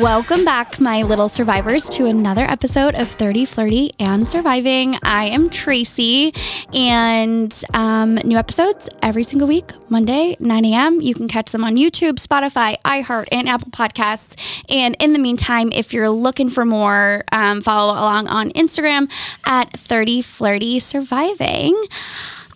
[0.00, 4.96] Welcome back, my little survivors, to another episode of 30 Flirty and Surviving.
[5.02, 6.32] I am Tracy,
[6.72, 11.02] and um, new episodes every single week, Monday, 9 a.m.
[11.02, 14.40] You can catch them on YouTube, Spotify, iHeart, and Apple Podcasts.
[14.70, 19.10] And in the meantime, if you're looking for more, um, follow along on Instagram
[19.44, 21.78] at 30 Flirty Surviving.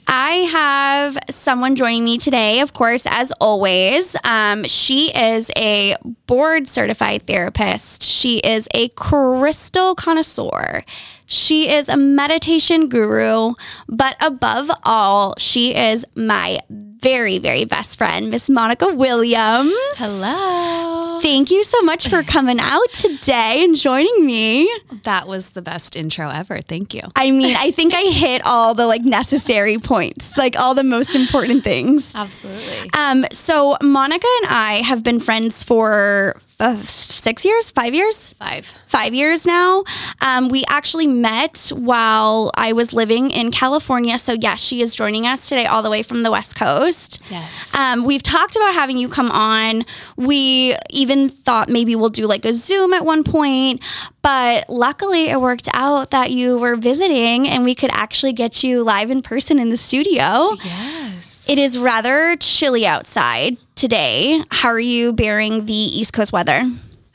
[0.06, 4.16] I have someone joining me today, of course, as always.
[4.24, 5.96] Um, she is a
[6.27, 8.02] board certified therapist.
[8.02, 10.84] She is a crystal connoisseur.
[11.27, 13.54] She is a meditation guru,
[13.88, 16.60] but above all, she is my
[17.04, 19.74] very, very best friend, Miss Monica Williams.
[19.97, 21.20] Hello.
[21.20, 24.70] Thank you so much for coming out today and joining me.
[25.05, 26.62] That was the best intro ever.
[26.62, 27.02] Thank you.
[27.14, 31.14] I mean, I think I hit all the like necessary points, like all the most
[31.14, 32.14] important things.
[32.14, 32.91] Absolutely.
[32.97, 38.72] Um, so Monica and I have been friends for uh, six years, five years, Five.
[38.86, 39.82] five years now.
[40.20, 44.19] Um, we actually met while I was living in California.
[44.19, 46.94] So yes, she is joining us today, all the way from the West Coast.
[47.31, 47.75] Yes.
[47.75, 49.84] Um, we've talked about having you come on.
[50.17, 53.83] We even thought maybe we'll do like a Zoom at one point,
[54.23, 58.83] but luckily it worked out that you were visiting and we could actually get you
[58.83, 60.55] live in person in the studio.
[60.65, 61.45] yes.
[61.47, 64.42] It is rather chilly outside today.
[64.50, 66.65] How are you bearing the East Coast weather?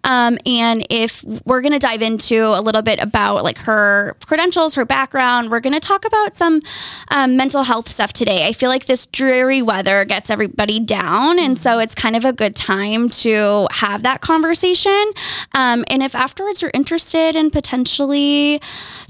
[0.05, 4.75] Um, and if we're going to dive into a little bit about like her credentials,
[4.75, 6.61] her background, we're going to talk about some
[7.09, 8.47] um, mental health stuff today.
[8.47, 12.33] I feel like this dreary weather gets everybody down, and so it's kind of a
[12.33, 15.13] good time to have that conversation.
[15.53, 18.61] Um, and if afterwards you're interested in potentially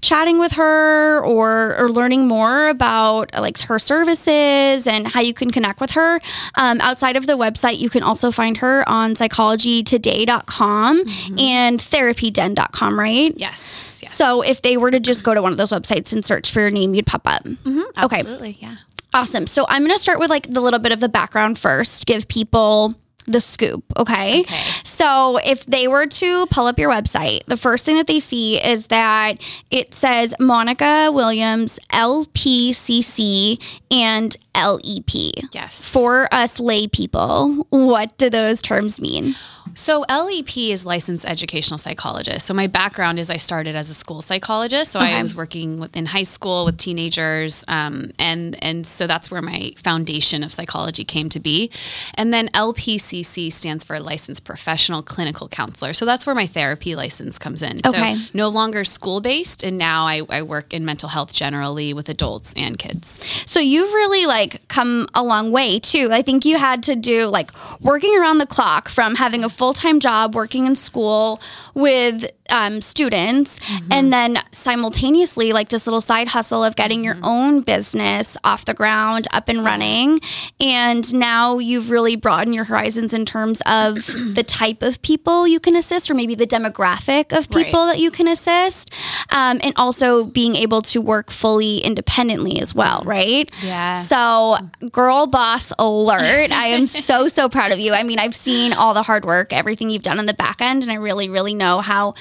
[0.00, 2.33] chatting with her or, or learning more
[2.68, 6.20] about like her services and how you can connect with her,
[6.56, 10.98] um, outside of the website, you can also find her on psychologytoday.com
[11.38, 13.32] and therapyden.com, right?
[13.36, 14.00] Yes.
[14.02, 14.12] yes.
[14.12, 16.60] So if they were to just go to one of those websites and search for
[16.60, 17.46] your name, you'd pop up.
[17.46, 18.20] Okay.
[18.20, 18.58] Absolutely.
[18.60, 18.76] Yeah.
[19.12, 19.46] Awesome.
[19.46, 22.26] So I'm going to start with like the little bit of the background first, give
[22.26, 22.94] people
[23.26, 23.84] the scoop.
[23.96, 24.40] Okay?
[24.40, 24.62] Okay.
[24.84, 28.62] So if they were to pull up your website, the first thing that they see
[28.62, 29.40] is that
[29.70, 35.52] it says Monica Williams, LPCC, and LEP.
[35.52, 35.88] Yes.
[35.88, 39.36] For us lay people, what do those terms mean?
[39.74, 42.46] So LEP is licensed educational psychologist.
[42.46, 44.92] So my background is I started as a school psychologist.
[44.92, 49.30] So I was working with, in high school with teenagers, um, and and so that's
[49.30, 51.70] where my foundation of psychology came to be.
[52.14, 55.94] And then LPCC stands for licensed professional clinical counselor.
[55.94, 57.80] So that's where my therapy license comes in.
[57.84, 58.16] Okay.
[58.16, 62.08] So no longer school based, and now I, I work in mental health generally with
[62.08, 63.20] adults and kids.
[63.46, 66.10] So you've really like come a long way too.
[66.12, 69.72] I think you had to do like working around the clock from having a full
[69.74, 71.40] time job, working in school
[71.74, 73.58] with um, students,
[73.90, 78.74] and then simultaneously like this little side hustle of getting your own business off the
[78.74, 80.20] ground, up and running.
[80.60, 85.58] And now you've really broadened your horizons in terms of the type of people you
[85.60, 87.66] can assist, or maybe the demographic of Right.
[87.66, 88.90] people that you can assist,
[89.30, 93.50] um, and also being able to work fully independently as well, right?
[93.62, 93.94] Yeah.
[94.02, 94.58] So,
[94.90, 96.50] girl boss alert.
[96.52, 97.92] I am so, so proud of you.
[97.94, 100.82] I mean, I've seen all the hard work, everything you've done on the back end,
[100.82, 102.14] and I really, really know how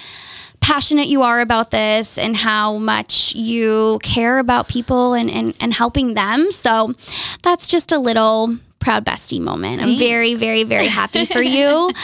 [0.63, 5.74] passionate you are about this and how much you care about people and, and, and
[5.74, 6.51] helping them.
[6.51, 6.94] So,
[7.44, 9.81] that's just a little proud bestie moment.
[9.81, 11.92] I'm very, very, very happy for you.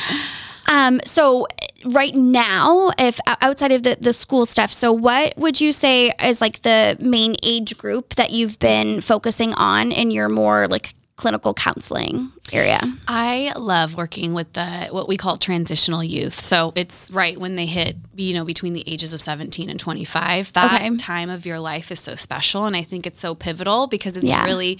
[0.69, 1.47] Um, so
[1.83, 6.41] right now, if outside of the, the school stuff, so what would you say is
[6.41, 11.55] like the main age group that you've been focusing on in your more like clinical
[11.55, 12.81] counseling area?
[13.07, 16.39] I love working with the what we call transitional youth.
[16.43, 20.53] So it's right when they hit, you know, between the ages of 17 and 25.
[20.53, 20.95] That Okay.
[20.97, 24.25] time of your life is so special and I think it's so pivotal because it's
[24.25, 24.43] Yeah.
[24.45, 24.77] really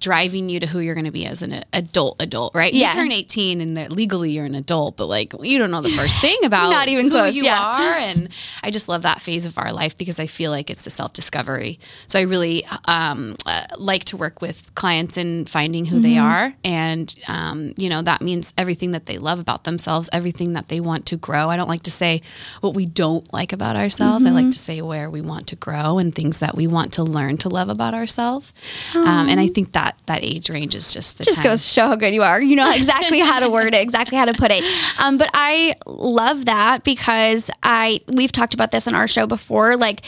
[0.00, 2.72] driving you to who you're going to be as an adult adult, right?
[2.72, 2.88] Yeah.
[2.88, 6.20] You turn 18 and legally you're an adult, but like you don't know the first
[6.26, 7.60] thing about Not even who close, you yeah.
[7.62, 8.28] are and
[8.62, 11.78] I just love that phase of our life because I feel like it's the self-discovery.
[12.06, 16.24] So I really um, uh, like to work with clients in finding who they Mm-hmm.
[16.26, 20.52] are and and um, you know that means everything that they love about themselves, everything
[20.54, 21.50] that they want to grow.
[21.50, 22.22] I don't like to say
[22.60, 24.24] what we don't like about ourselves.
[24.24, 24.36] Mm-hmm.
[24.36, 27.02] I like to say where we want to grow and things that we want to
[27.02, 28.52] learn to love about ourselves.
[28.94, 31.44] Um, and I think that that age range is just the just time.
[31.44, 32.40] goes to show how good you are.
[32.40, 34.64] You know exactly how to word it, exactly how to put it.
[34.98, 39.76] Um, but I love that because I we've talked about this in our show before,
[39.76, 40.02] like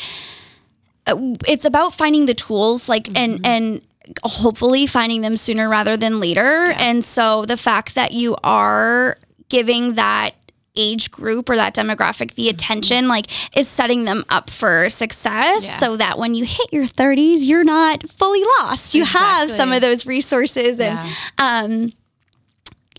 [1.07, 1.17] uh,
[1.47, 3.17] it's about finding the tools like mm-hmm.
[3.17, 3.83] and and
[4.25, 6.67] hopefully finding them sooner rather than later.
[6.71, 6.77] Yeah.
[6.79, 9.17] And so the fact that you are
[9.49, 10.35] giving that
[10.77, 12.55] age group or that demographic the mm-hmm.
[12.55, 13.27] attention like
[13.57, 15.77] is setting them up for success yeah.
[15.77, 19.21] so that when you hit your 30s you're not fully lost you exactly.
[19.21, 21.13] have some of those resources and yeah.
[21.37, 21.93] um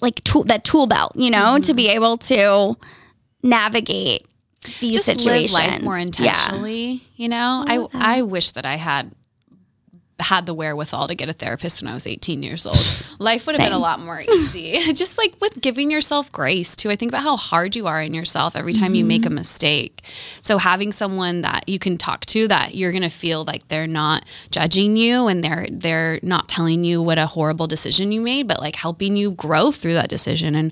[0.01, 1.61] like tool that tool belt you know mm-hmm.
[1.61, 2.77] to be able to
[3.41, 4.27] navigate
[4.79, 6.99] these Just situations live life more intentionally yeah.
[7.15, 9.11] you know I, I, I wish that i had
[10.19, 13.05] had the wherewithal to get a therapist when I was 18 years old.
[13.19, 14.79] Life would have been a lot more easy.
[14.93, 16.89] Just like with giving yourself grace too.
[16.89, 18.95] I think about how hard you are in yourself every time mm-hmm.
[18.95, 19.35] you make a mm-hmm.
[19.35, 20.03] mistake.
[20.41, 23.87] So having someone that you can talk to that you're going to feel like they're
[23.87, 28.47] not judging you and they're they're not telling you what a horrible decision you made,
[28.47, 30.71] but like helping you grow through that decision and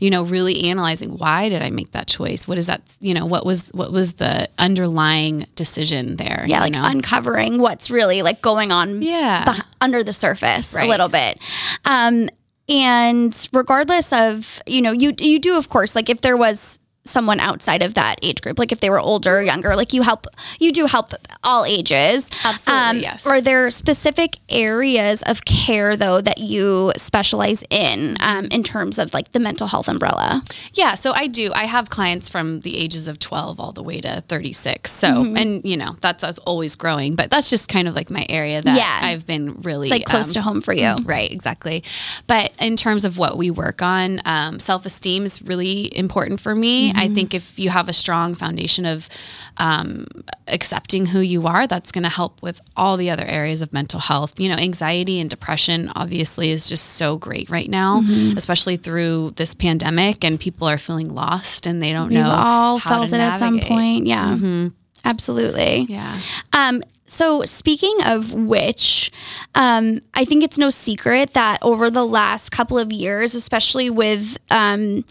[0.00, 2.48] you know, really analyzing why did I make that choice?
[2.48, 6.44] What is that, you know, what was what was the underlying decision there?
[6.48, 6.84] Yeah, like know?
[6.84, 9.60] uncovering what's really like going on yeah.
[9.80, 10.86] Under the surface right.
[10.86, 11.38] a little bit.
[11.84, 12.30] Um
[12.68, 17.40] and regardless of, you know, you you do of course like if there was someone
[17.40, 20.26] outside of that age group like if they were older or younger like you help
[20.58, 22.30] you do help all ages.
[22.44, 23.26] Absolutely um, yes.
[23.26, 29.14] are there specific areas of care though that you specialize in um, in terms of
[29.14, 30.42] like the mental health umbrella?
[30.74, 31.50] Yeah so i do.
[31.54, 35.36] I have clients from the ages of 12 all the way to 36 so mm-hmm.
[35.36, 38.62] and you know that's, that's always growing but that's just kind of like my area
[38.62, 39.00] that yeah.
[39.02, 40.94] i've been really it's like close um, to home for you.
[41.10, 41.82] Right exactly.
[42.26, 46.89] But in terms of what we work on um, self-esteem is really important for me
[46.90, 47.00] Mm-hmm.
[47.00, 49.08] I think if you have a strong foundation of
[49.56, 50.06] um,
[50.48, 54.00] accepting who you are, that's going to help with all the other areas of mental
[54.00, 54.38] health.
[54.40, 58.36] You know, anxiety and depression obviously is just so great right now, mm-hmm.
[58.36, 62.30] especially through this pandemic, and people are feeling lost and they don't We've know.
[62.30, 63.32] all felt it navigate.
[63.32, 64.06] at some point.
[64.06, 64.68] Yeah, mm-hmm.
[65.04, 65.86] absolutely.
[65.88, 66.18] Yeah.
[66.52, 69.10] Um, so, speaking of which,
[69.56, 74.38] um, I think it's no secret that over the last couple of years, especially with
[74.48, 75.04] um,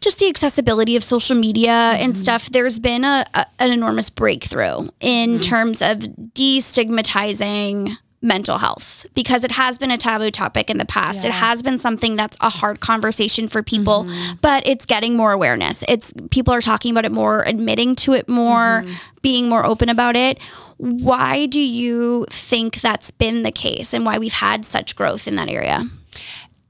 [0.00, 2.04] just the accessibility of social media mm-hmm.
[2.04, 5.40] and stuff, there's been a, a, an enormous breakthrough in mm-hmm.
[5.40, 11.22] terms of destigmatizing mental health because it has been a taboo topic in the past.
[11.22, 11.30] Yeah.
[11.30, 14.36] It has been something that's a hard conversation for people, mm-hmm.
[14.40, 15.84] but it's getting more awareness.
[15.88, 18.92] It's people are talking about it more, admitting to it more, mm-hmm.
[19.22, 20.38] being more open about it.
[20.78, 25.36] Why do you think that's been the case and why we've had such growth in
[25.36, 25.84] that area?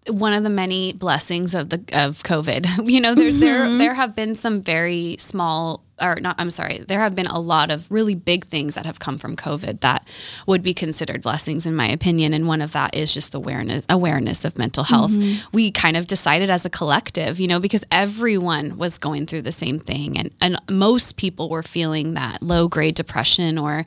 [0.09, 2.89] One of the many blessings of the of COVID.
[2.89, 3.41] You know, there mm-hmm.
[3.41, 7.39] there there have been some very small or not, I'm sorry, there have been a
[7.39, 10.07] lot of really big things that have come from COVID that
[10.47, 12.35] would be considered blessings, in my opinion.
[12.35, 15.11] And one of that is just the awareness, awareness of mental health.
[15.11, 15.47] Mm-hmm.
[15.53, 19.53] We kind of decided as a collective, you know, because everyone was going through the
[19.53, 20.19] same thing.
[20.19, 23.85] And, and most people were feeling that low grade depression or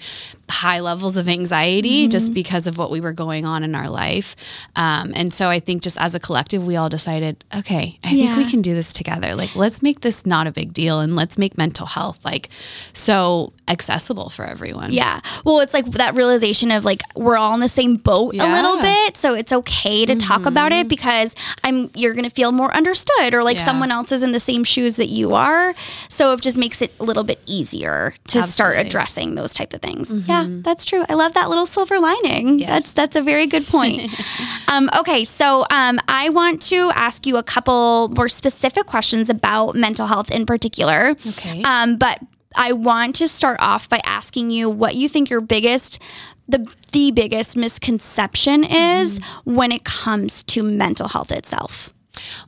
[0.52, 2.12] high levels of anxiety mm-hmm.
[2.12, 4.36] just because of what we were going on in our life.
[4.76, 8.36] Um, and so I think just as a collective, we all decided, okay, I yeah.
[8.36, 9.36] think we can do this together.
[9.36, 12.50] Like, let's make this not a big deal and let's make mental health like
[12.94, 14.92] so accessible for everyone.
[14.92, 15.22] Yeah.
[15.46, 18.52] Well, it's like that realization of like we're all in the same boat yeah.
[18.52, 20.28] a little bit, so it's okay to mm-hmm.
[20.28, 20.88] talk about it mm-hmm.
[20.90, 23.66] because I'm you're going to feel more understood or like yeah.
[23.66, 25.74] someone else is in the same shoes that you are.
[26.10, 28.52] So it just makes it a little bit easier to Absolutely.
[28.52, 30.10] start addressing those type of things.
[30.10, 30.30] Mm-hmm.
[30.30, 31.04] Yeah, that's true.
[31.10, 32.60] I love that little silver lining.
[32.60, 32.70] Yes.
[32.70, 34.12] That's that's a very good point.
[34.68, 39.76] um, okay, so um, I want to ask you a couple more specific questions about
[39.76, 41.16] mental health in particular.
[41.28, 41.62] Okay.
[41.64, 42.20] Um, but
[42.56, 46.00] I want to start off by asking you what you think your biggest
[46.48, 49.56] the the biggest misconception is mm-hmm.
[49.56, 51.94] when it comes to mental health itself.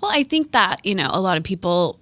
[0.01, 1.99] Well, I think that, you know, a lot of people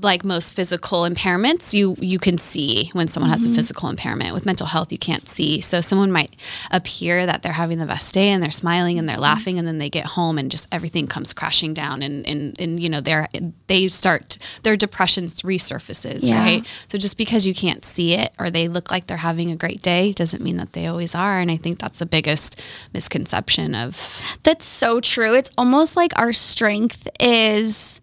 [0.00, 3.38] like most physical impairments, you you can see when someone mm-hmm.
[3.38, 3.56] has a mm-hmm.
[3.56, 4.32] physical impairment.
[4.34, 5.60] With mental health, you can't see.
[5.60, 6.34] So someone might
[6.70, 9.22] appear that they're having the best day and they're smiling and they're mm-hmm.
[9.22, 12.80] laughing, and then they get home and just everything comes crashing down, and and, and
[12.80, 13.28] you know they're
[13.66, 16.42] they start their depression resurfaces, yeah.
[16.42, 16.66] right?
[16.88, 19.82] So just because you can't see it or they look like they're having a great
[19.82, 21.38] day doesn't mean that they always are.
[21.38, 22.60] And I think that's the biggest
[22.92, 24.20] misconception of.
[24.42, 25.34] That's so true.
[25.34, 28.00] It's almost like our strength is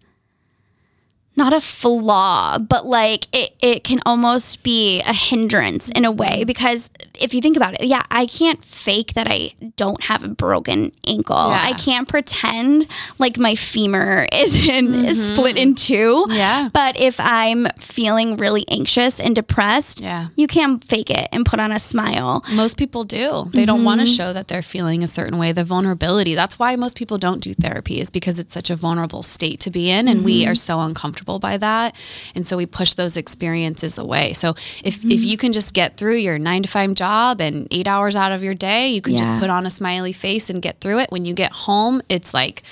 [1.36, 6.44] not a flaw, but like it, it can almost be a hindrance in a way
[6.44, 10.28] because if you think about it, yeah, I can't fake that I don't have a
[10.28, 11.36] broken ankle.
[11.36, 11.62] Yeah.
[11.62, 12.86] I can't pretend
[13.18, 15.12] like my femur is in mm-hmm.
[15.12, 16.26] split in two.
[16.30, 16.68] Yeah.
[16.72, 20.28] But if I'm feeling really anxious and depressed, yeah.
[20.34, 22.44] you can fake it and put on a smile.
[22.52, 23.18] Most people do.
[23.18, 23.64] They mm-hmm.
[23.66, 25.52] don't want to show that they're feeling a certain way.
[25.52, 26.34] The vulnerability.
[26.34, 29.70] That's why most people don't do therapy is because it's such a vulnerable state to
[29.70, 30.26] be in and mm-hmm.
[30.26, 31.96] we are so uncomfortable by that.
[32.34, 34.32] And so we push those experiences away.
[34.32, 34.50] So
[34.84, 35.12] if if mm-hmm.
[35.12, 38.42] you can just get through your 9 to 5 job and eight hours out of
[38.42, 39.20] your day, you can yeah.
[39.20, 41.10] just put on a smiley face and get through it.
[41.10, 42.62] When you get home, it's like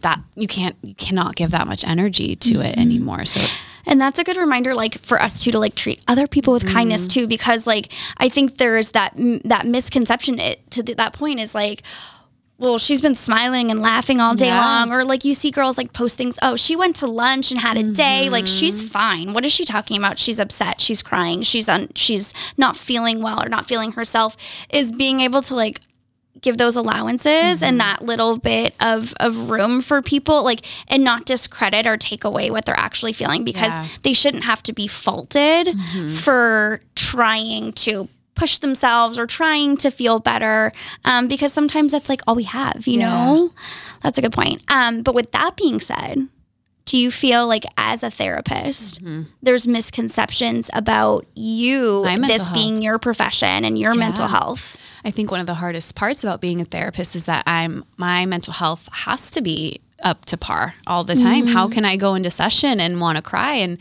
[0.00, 2.62] that you can't you cannot give that much energy to mm-hmm.
[2.62, 3.24] it anymore.
[3.24, 3.40] So
[3.86, 6.64] and that's a good reminder like for us too to like treat other people with
[6.64, 6.72] mm.
[6.72, 11.54] kindness too because like i think there's that that misconception it, to that point is
[11.54, 11.82] like
[12.58, 14.60] well, she's been smiling and laughing all day yeah.
[14.60, 14.92] long.
[14.92, 17.76] Or like you see girls like post things, oh, she went to lunch and had
[17.76, 17.92] a mm-hmm.
[17.92, 18.28] day.
[18.30, 19.34] Like she's fine.
[19.34, 20.18] What is she talking about?
[20.18, 20.80] She's upset.
[20.80, 21.42] She's crying.
[21.42, 24.36] She's on she's not feeling well or not feeling herself.
[24.70, 25.80] Is being able to like
[26.40, 27.64] give those allowances mm-hmm.
[27.64, 32.24] and that little bit of, of room for people like and not discredit or take
[32.24, 33.86] away what they're actually feeling because yeah.
[34.02, 36.08] they shouldn't have to be faulted mm-hmm.
[36.08, 40.70] for trying to push themselves or trying to feel better
[41.04, 43.10] um, because sometimes that's like all we have, you yeah.
[43.10, 43.50] know?
[44.02, 44.62] That's a good point.
[44.68, 46.28] Um, but with that being said,
[46.86, 49.24] do you feel like as a therapist mm-hmm.
[49.42, 52.54] there's misconceptions about you this health.
[52.54, 53.98] being your profession and your yeah.
[53.98, 57.42] mental health i think one of the hardest parts about being a therapist is that
[57.46, 61.46] i'm my mental health has to be up to par all the time.
[61.46, 61.54] Mm-hmm.
[61.54, 63.78] How can I go into session and want to cry and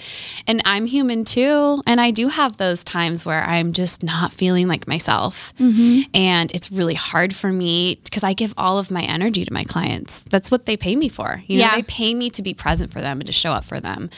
[0.48, 4.68] and I'm human too and I do have those times where I'm just not feeling
[4.68, 5.54] like myself.
[5.60, 6.10] Mm-hmm.
[6.14, 9.66] And it's really hard for me because I give all of my energy to my
[9.66, 10.22] clients.
[10.30, 11.44] That's what they pay me for.
[11.48, 11.76] You know, yeah.
[11.76, 14.10] they pay me to be present for them and to show up for them.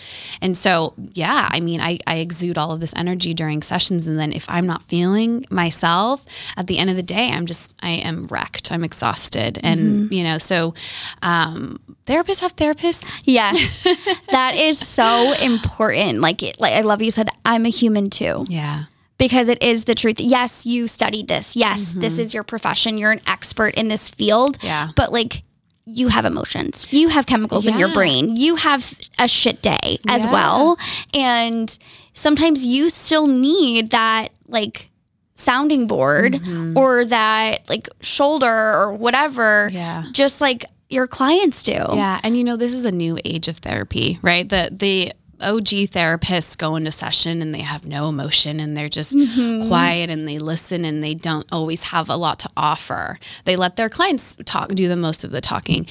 [0.42, 4.20] And so, yeah, I mean, I, I exude all of this energy during sessions and
[4.20, 6.24] then if I'm not feeling myself
[6.56, 8.72] at the end of the day, I'm just I am wrecked.
[8.72, 9.60] I'm exhausted.
[9.64, 10.14] And, mm-hmm.
[10.14, 10.76] you know, so
[11.24, 13.10] um therapists have therapists.
[13.24, 13.52] Yeah.
[14.32, 16.22] that is so important.
[16.22, 18.46] Like it, like I love you said I'm a human too.
[18.48, 18.86] Yeah.
[19.18, 20.20] Because it is the truth.
[20.20, 21.56] Yes, you studied this.
[21.56, 22.02] Yes, mm-hmm.
[22.02, 23.00] this is your profession.
[23.00, 24.60] You're an expert in this field.
[24.62, 24.90] Yeah.
[24.96, 25.44] But like
[25.86, 26.88] you have emotions.
[26.92, 27.74] You have chemicals yeah.
[27.74, 28.36] in your brain.
[28.36, 30.32] You have a shit day as yeah.
[30.32, 30.78] well.
[31.14, 31.76] And
[32.14, 34.92] sometimes you still need that like
[35.36, 36.78] sounding board mm-hmm.
[36.78, 39.70] or that like shoulder or whatever.
[39.72, 40.04] Yeah.
[40.12, 41.72] Just like your clients do.
[41.72, 44.48] Yeah, and you know this is a new age of therapy, right?
[44.48, 49.14] The the OG therapists go into session and they have no emotion and they're just
[49.14, 49.68] mm-hmm.
[49.68, 53.20] quiet and they listen and they don't always have a lot to offer.
[53.46, 55.88] They let their clients talk, do the most of the talking.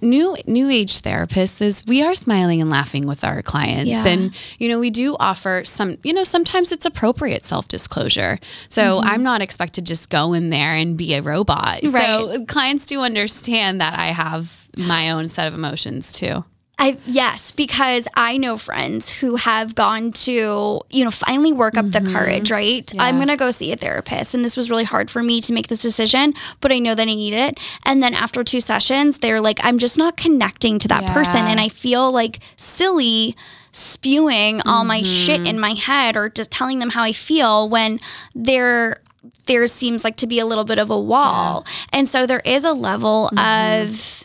[0.00, 4.06] new new age therapists is we are smiling and laughing with our clients yeah.
[4.06, 8.38] and you know we do offer some you know sometimes it's appropriate self disclosure.
[8.68, 9.08] So mm-hmm.
[9.08, 11.80] I'm not expected to just go in there and be a robot.
[11.82, 11.92] Right.
[11.92, 16.44] So clients do understand that I have my own set of emotions too.
[16.80, 21.84] I yes, because I know friends who have gone to, you know, finally work up
[21.84, 22.04] mm-hmm.
[22.06, 22.90] the courage, right?
[22.92, 23.02] Yeah.
[23.02, 25.52] I'm going to go see a therapist and this was really hard for me to
[25.52, 26.32] make this decision,
[26.62, 27.60] but I know that I need it.
[27.84, 31.12] And then after two sessions, they're like I'm just not connecting to that yeah.
[31.12, 33.36] person and I feel like silly
[33.72, 34.68] spewing mm-hmm.
[34.68, 35.60] all my shit in mm-hmm.
[35.60, 38.00] my head or just telling them how I feel when
[38.34, 39.02] there
[39.44, 41.66] there seems like to be a little bit of a wall.
[41.66, 41.98] Yeah.
[41.98, 43.82] And so there is a level mm-hmm.
[43.82, 44.19] of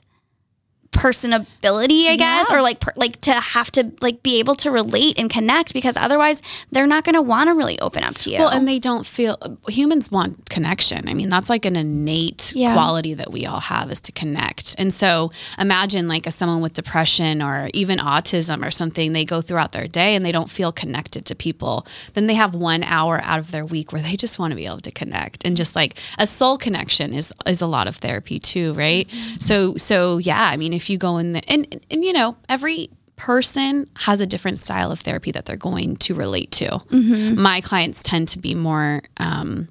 [0.96, 2.58] personability, I guess, yeah.
[2.58, 5.98] or like per, like to have to like be able to relate and connect because
[5.98, 8.40] otherwise they're not going to want to really open up to you.
[8.40, 11.08] Well, and they don't feel humans want connection.
[11.10, 12.74] I mean, that's like an innate yeah.
[12.74, 14.76] quality that we all have is to connect.
[14.78, 19.42] And so imagine like a someone with depression or even autism or something, they go
[19.42, 21.86] throughout their day and they don't feel connected to people.
[22.14, 24.66] Then they have 1 hour out of their week where they just want to be
[24.66, 25.46] able to connect.
[25.46, 29.08] And just like a soul connection is is a lot of therapy too, right?
[29.08, 29.40] Mm-hmm.
[29.40, 32.38] So so yeah, I mean, if if you go in the, and, and you know,
[32.48, 36.68] every person has a different style of therapy that they're going to relate to.
[36.68, 37.42] Mm-hmm.
[37.42, 39.68] My clients tend to be more um,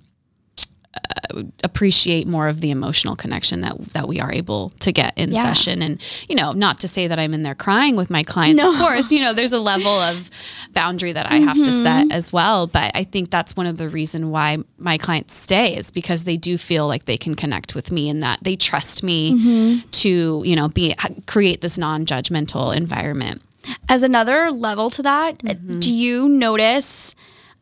[1.63, 5.43] appreciate more of the emotional connection that that we are able to get in yeah.
[5.43, 8.61] session and you know not to say that I'm in there crying with my clients
[8.61, 8.73] no.
[8.73, 10.31] of course you know there's a level of
[10.73, 11.49] boundary that I mm-hmm.
[11.49, 12.13] have to set mm-hmm.
[12.13, 15.91] as well but I think that's one of the reason why my clients stay is
[15.91, 19.33] because they do feel like they can connect with me and that they trust me
[19.33, 19.89] mm-hmm.
[19.91, 20.95] to you know be
[21.27, 23.43] create this non-judgmental environment
[23.89, 25.81] as another level to that mm-hmm.
[25.81, 27.15] do you notice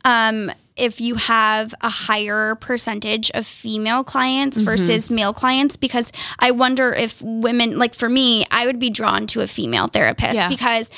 [0.04, 0.50] um,
[0.82, 4.64] if you have a higher percentage of female clients mm-hmm.
[4.64, 6.10] versus male clients because
[6.40, 10.34] I wonder if women like for me, I would be drawn to a female therapist
[10.34, 10.48] yeah.
[10.48, 10.90] because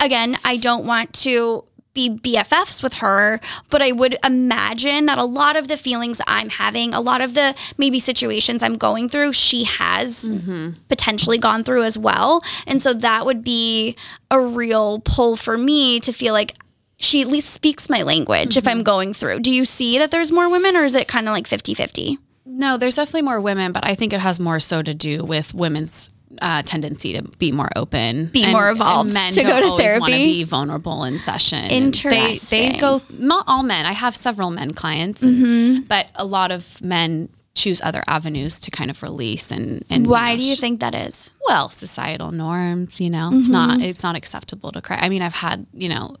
[0.00, 5.24] again, I don't want to be BFFs with her, but I would imagine that a
[5.24, 9.34] lot of the feelings I'm having, a lot of the maybe situations I'm going through,
[9.34, 10.70] she has mm-hmm.
[10.88, 12.42] potentially gone through as well.
[12.66, 13.94] And so that would be
[14.30, 16.56] a real pull for me to feel like
[16.98, 18.58] she at least speaks my language mm-hmm.
[18.58, 18.84] if I'm mm-hmm.
[18.84, 19.40] going through.
[19.40, 22.18] Do you see that there's more women or is it kind of like 50 50?
[22.44, 25.54] No, there's definitely more women, but I think it has more so to do with
[25.54, 26.08] women's
[26.40, 30.00] uh, tendency to be more open, be and, more evolved, men to go to therapy,
[30.00, 31.64] want to be vulnerable in session.
[31.64, 32.60] Interesting.
[32.60, 33.00] They, they, go.
[33.10, 33.86] Not all men.
[33.86, 35.82] I have several men clients, mm-hmm.
[35.82, 37.28] but a lot of men
[37.58, 39.84] choose other avenues to kind of release and.
[39.90, 41.30] and Why do you think that is?
[41.46, 43.00] Well, societal norms.
[43.00, 43.40] You know, mm-hmm.
[43.40, 43.80] it's not.
[43.82, 44.98] It's not acceptable to cry.
[45.00, 46.16] I mean, I've had you know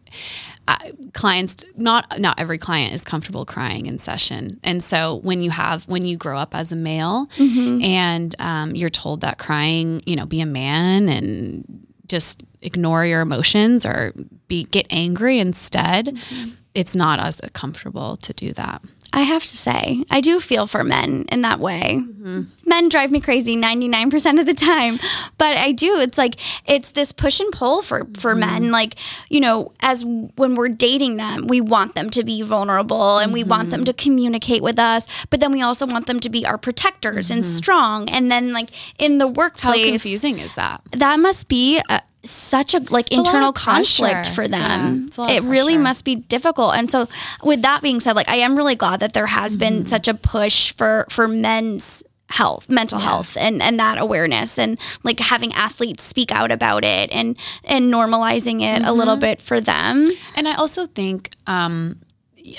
[1.14, 5.86] clients not not every client is comfortable crying in session and so when you have
[5.88, 7.82] when you grow up as a male mm-hmm.
[7.82, 11.64] and um, you're told that crying you know be a man and
[12.06, 14.12] just ignore your emotions or
[14.48, 16.50] be get angry instead mm-hmm.
[16.74, 20.84] it's not as comfortable to do that I have to say, I do feel for
[20.84, 22.00] men in that way.
[22.02, 22.42] Mm-hmm.
[22.66, 24.98] Men drive me crazy 99% of the time,
[25.38, 25.98] but I do.
[25.98, 26.36] It's like
[26.66, 28.40] it's this push and pull for for mm-hmm.
[28.40, 28.96] men like,
[29.30, 33.34] you know, as when we're dating them, we want them to be vulnerable and mm-hmm.
[33.34, 33.86] we want them mm-hmm.
[33.86, 37.42] to communicate with us, but then we also want them to be our protectors and
[37.42, 37.56] mm-hmm.
[37.56, 38.10] strong.
[38.10, 40.82] And then like in the workplace, how confusing is that?
[40.92, 45.08] That must be a, such a like it's internal a conflict for them.
[45.16, 46.74] Yeah, it really must be difficult.
[46.74, 47.08] And so
[47.42, 49.60] with that being said, like I am really glad that there has mm-hmm.
[49.60, 53.06] been such a push for for men's health mental yeah.
[53.06, 57.92] health and and that awareness and like having athletes speak out about it and and
[57.92, 58.84] normalizing it mm-hmm.
[58.84, 59.20] a little mm-hmm.
[59.20, 61.98] bit for them and i also think um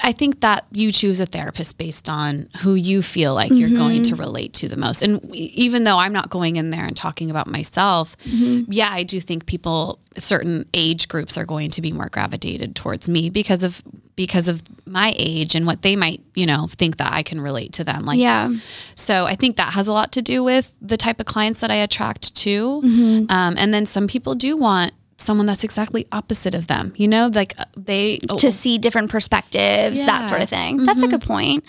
[0.03, 3.57] I think that you choose a therapist based on who you feel like mm-hmm.
[3.57, 4.19] you're going to mm-hmm.
[4.19, 5.01] relate to the most.
[5.01, 8.71] And even though I'm not going in there and talking about myself, mm-hmm.
[8.71, 13.07] yeah, I do think people certain age groups are going to be more gravitated towards
[13.07, 13.81] me because of
[14.15, 17.71] because of my age and what they might, you know, think that I can relate
[17.73, 18.03] to them.
[18.03, 18.53] Like, yeah.
[18.95, 21.71] So I think that has a lot to do with the type of clients that
[21.71, 22.81] I attract to.
[22.83, 23.31] Mm-hmm.
[23.31, 26.93] Um, and then some people do want someone that's exactly opposite of them.
[26.95, 30.05] You know, like uh, they to oh, see different perspectives, yeah.
[30.05, 30.77] that sort of thing.
[30.77, 30.85] Mm-hmm.
[30.85, 31.63] That's a good point.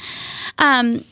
[0.59, 1.05] Um,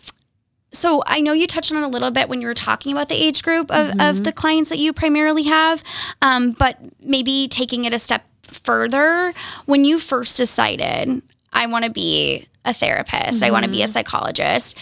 [0.73, 3.09] so I know you touched on it a little bit when you were talking about
[3.09, 4.01] the age group of, mm-hmm.
[4.01, 5.83] of the clients that you primarily have,
[6.21, 9.33] um, but maybe taking it a step further.
[9.65, 11.23] When you first decided,
[11.53, 13.45] I want to be a therapist, mm-hmm.
[13.45, 13.93] I want to be a mm-hmm.
[13.93, 14.77] psychologist.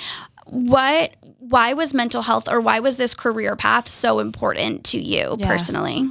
[0.47, 1.15] What?
[1.39, 5.47] Why was mental health, or why was this career path so important to you yeah.
[5.47, 6.11] personally?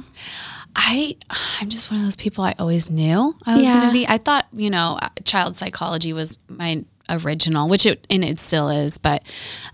[0.76, 1.16] I
[1.60, 3.72] I'm just one of those people I always knew I was yeah.
[3.72, 4.06] going to be.
[4.06, 8.98] I thought, you know, child psychology was my original, which it and it still is,
[8.98, 9.22] but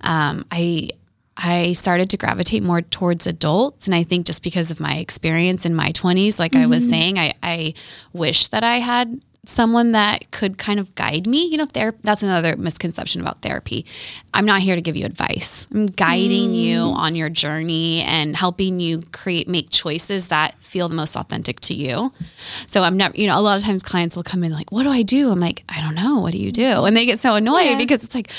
[0.02, 0.90] um, I
[1.36, 3.86] I started to gravitate more towards adults.
[3.86, 6.62] And I think just because of my experience in my 20s, like mm-hmm.
[6.62, 6.90] I was mm-hmm.
[6.90, 7.74] saying, I, I
[8.12, 11.46] wish that I had someone that could kind of guide me.
[11.46, 13.84] You know, ther- that's another misconception about therapy.
[14.32, 15.66] I'm not here to give you advice.
[15.72, 16.62] I'm guiding mm.
[16.62, 21.58] you on your journey and helping you create make choices that feel the most authentic
[21.60, 22.12] to you.
[22.68, 24.84] So I'm never, you know, a lot of times clients will come in like, "What
[24.84, 26.20] do I do?" I'm like, "I don't know.
[26.20, 27.78] What do you do?" And they get so annoyed yeah.
[27.78, 28.30] because it's like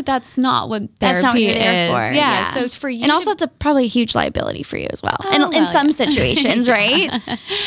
[0.00, 1.90] but that's not what therapy that's not what you're there is.
[1.90, 2.14] For.
[2.14, 2.54] Yeah.
[2.54, 2.54] yeah.
[2.54, 5.16] So for you, and also it's a probably a huge liability for you as well.
[5.22, 5.92] Oh, and well, in some yeah.
[6.06, 7.10] situations, right?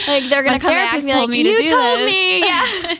[0.08, 2.06] like they're gonna My come back and be like, "You to told this.
[2.08, 2.96] me." Yeah.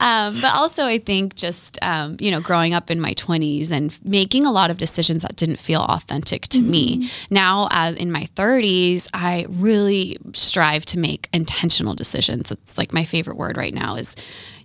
[0.00, 3.96] um, but also, I think just um, you know, growing up in my 20s and
[4.04, 6.70] making a lot of decisions that didn't feel authentic to mm-hmm.
[6.70, 7.10] me.
[7.30, 12.50] Now, uh, in my 30s, I really strive to make intentional decisions.
[12.50, 14.16] It's like my favorite word right now is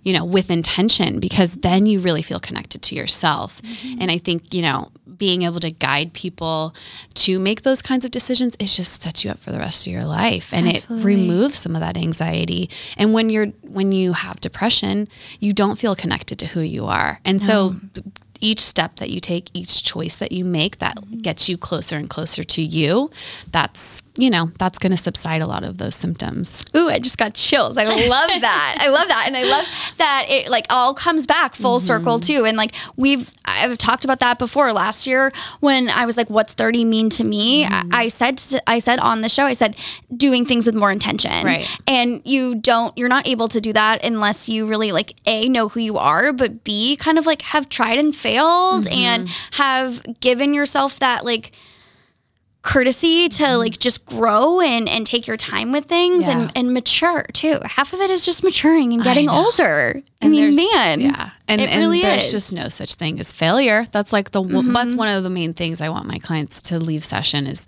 [0.06, 3.60] you know, with intention because then you really feel connected to yourself.
[3.62, 4.02] Mm-hmm.
[4.02, 6.76] And I think, you know, being able to guide people
[7.14, 9.92] to make those kinds of decisions is just sets you up for the rest of
[9.92, 11.12] your life and Absolutely.
[11.12, 12.70] it removes some of that anxiety.
[12.96, 15.08] And when you're when you have depression,
[15.40, 17.18] you don't feel connected to who you are.
[17.24, 17.46] And no.
[17.46, 17.76] so
[18.40, 21.20] each step that you take, each choice that you make that mm-hmm.
[21.20, 23.10] gets you closer and closer to you,
[23.50, 26.64] that's, you know, that's going to subside a lot of those symptoms.
[26.74, 27.76] Ooh, I just got chills.
[27.76, 28.78] I love that.
[28.80, 29.24] I love that.
[29.26, 29.64] And I love
[29.98, 31.86] that it like all comes back full mm-hmm.
[31.86, 32.44] circle too.
[32.44, 36.54] And like we've, I've talked about that before last year when I was like, what's
[36.54, 37.64] 30 mean to me?
[37.64, 37.94] Mm-hmm.
[37.94, 39.76] I, I, said, to, I said on the show, I said,
[40.16, 41.44] doing things with more intention.
[41.44, 41.68] Right.
[41.86, 45.68] And you don't, you're not able to do that unless you really like A, know
[45.68, 48.92] who you are, but B, kind of like have tried and failed mm-hmm.
[48.92, 51.52] and have given yourself that like
[52.62, 56.40] courtesy to like just grow and and take your time with things Yeah.
[56.40, 57.60] and and mature too.
[57.64, 59.44] Half of it is just maturing and getting know.
[59.46, 60.02] older.
[60.20, 62.26] I And mean, man, yeah, and, it and really there's is.
[62.28, 62.36] Mm-hmm.
[62.36, 63.86] just no such thing as failure.
[63.92, 67.04] That's like the that's one of the main things I want my clients to leave
[67.04, 67.66] session is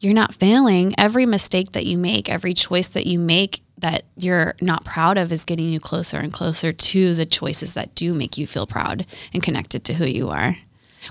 [0.00, 0.94] you're not failing.
[0.96, 5.30] Every mistake that you make, every choice that you make that you're not proud of
[5.30, 9.04] is getting you closer and closer to the choices that do make you feel proud
[9.34, 10.56] and connected to who you are.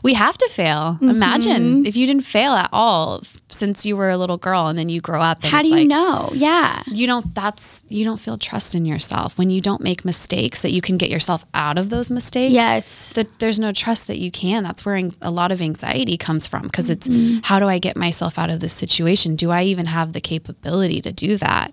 [0.01, 0.93] We have to fail.
[0.95, 1.09] Mm-hmm.
[1.11, 4.89] Imagine if you didn't fail at all since you were a little girl and then
[4.89, 5.43] you grow up.
[5.43, 6.31] And How do you like, know?
[6.33, 6.81] Yeah.
[6.87, 10.71] you don't that's you don't feel trust in yourself when you don't make mistakes that
[10.71, 13.13] you can get yourself out of those mistakes Yes.
[13.13, 16.63] that there's no trust that you can that's where a lot of anxiety comes from
[16.63, 17.37] because Mm-hmm.
[17.37, 20.21] it's how do i get myself out of this situation do i even have the
[20.33, 21.71] capability to do that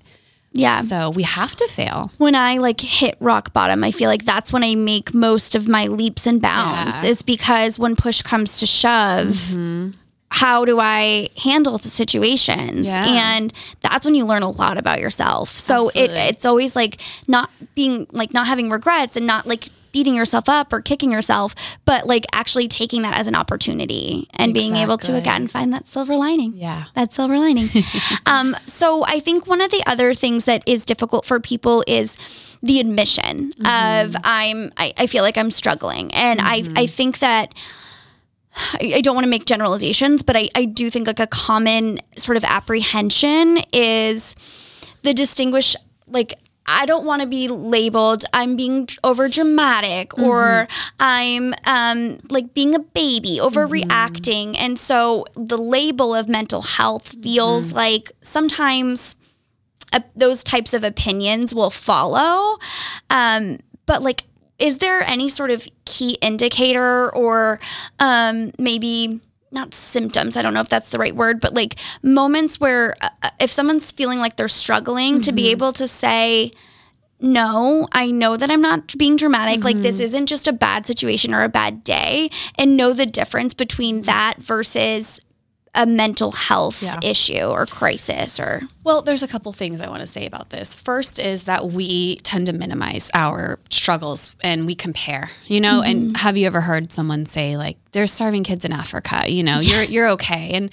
[0.52, 0.82] Yeah.
[0.82, 4.52] so we have to fail when I like hit rock bottom, I feel like that's
[4.52, 7.02] when I make most of my leaps and bounds.
[7.02, 7.10] Yeah.
[7.10, 9.90] Is because when push comes to shove, mm-hmm.
[10.30, 12.86] how do I handle the situations?
[12.86, 13.36] Yeah.
[13.36, 15.58] And that's when you learn a lot about yourself.
[15.58, 20.14] So it, it's always like not being like not having regrets and not like beating
[20.14, 24.76] yourself up or kicking yourself, but like actually taking that as an opportunity and being
[24.76, 25.18] able to Exactly.
[25.18, 27.68] again find that silver lining yeah that silver lining.
[28.26, 32.16] um, so I think one of the other things that is difficult for people is
[32.62, 36.12] the admission of I'm I, I feel like I'm struggling.
[36.12, 37.54] And I I think that
[38.74, 42.00] I, I don't want to make generalizations, but I, I do think like a common
[42.18, 44.34] sort of apprehension is
[45.02, 45.76] the distinguish
[46.06, 46.34] like
[46.70, 50.68] I don't want to be labeled I'm being over dramatic or
[51.00, 54.56] I'm um like being a baby overreacting.
[54.58, 59.16] And so the label of mental health feels like sometimes
[59.92, 62.58] uh, those types of opinions will follow.
[63.10, 64.24] Um but like
[64.58, 67.58] is there any sort of key indicator or
[67.98, 69.20] um maybe
[69.52, 73.08] not symptoms i don't know if that's the right word but like moments where uh,
[73.22, 75.50] uh if someone's feeling like they're struggling to be mm-hmm.
[75.50, 76.52] able to say
[77.22, 79.62] no, I know that I'm not being dramatic.
[79.62, 80.04] Like, this mm-hmm.
[80.04, 84.36] isn't just a bad situation or a bad day, and know the difference between that
[84.38, 85.20] versus
[85.74, 86.98] a mental health Yeah.
[87.02, 90.74] issue or crisis or Well, there's a couple things I want to say about this.
[90.74, 95.90] First is that we tend to minimize our struggles and we compare, you know, Mm-hmm.
[96.08, 99.58] and have you ever heard someone say like there's starving kids in Africa, you know,
[99.60, 100.50] you're you're okay.
[100.54, 100.72] And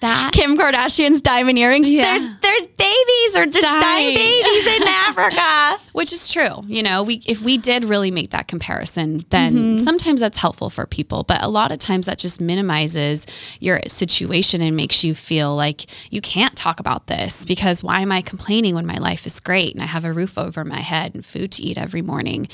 [0.00, 1.88] that Kim Kardashian's diamond earrings.
[1.88, 2.04] Yeah.
[2.16, 4.16] There's there's babies or just dying Dying.
[4.16, 5.82] babies in Africa.
[5.92, 9.78] which is true, you know, we if we did really make that comparison, then Mm-hmm.
[9.78, 13.26] sometimes that's helpful for people, but a lot of times that just minimizes
[13.60, 18.12] your situation and makes you feel like you can't talk about this because why am
[18.12, 21.14] I complaining when my life is great and I have a roof over my head
[21.14, 22.48] and food to eat every morning?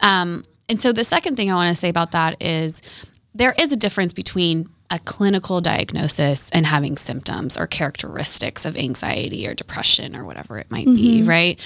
[0.00, 2.82] Um, and so the second thing I want to say about that is
[3.34, 9.46] there is a difference between a clinical diagnosis and having symptoms or characteristics of anxiety
[9.46, 11.60] or depression or whatever it might be, right?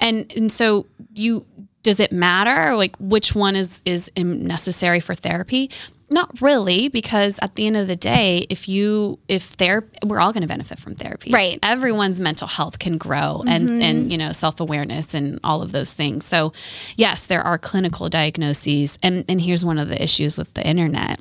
[0.00, 1.46] And and so you
[1.84, 5.70] does it matter like which one is is necessary for therapy?
[6.10, 10.32] Not really, because at the end of the day, if you if they're we're all
[10.32, 11.58] going to benefit from therapy, Right.
[11.62, 13.82] Everyone's mental health can grow, and mm-hmm.
[13.82, 16.24] and you know self awareness and all of those things.
[16.24, 16.52] So,
[16.96, 21.20] yes, there are clinical diagnoses, and and here's one of the issues with the internet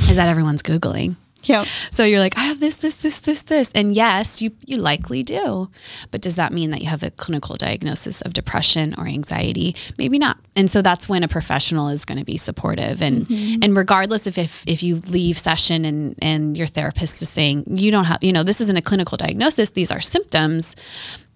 [0.00, 1.16] is that everyone's googling.
[1.44, 1.64] Yeah.
[1.90, 3.70] So you're like, I have this, this, this, this, this.
[3.74, 5.70] And yes, you, you likely do.
[6.10, 9.74] But does that mean that you have a clinical diagnosis of depression or anxiety?
[9.98, 10.38] Maybe not.
[10.56, 13.00] And so that's when a professional is going to be supportive.
[13.02, 13.62] And mm-hmm.
[13.62, 17.90] and regardless if, if if you leave session and and your therapist is saying you
[17.90, 20.74] don't have, you know, this isn't a clinical diagnosis, these are symptoms.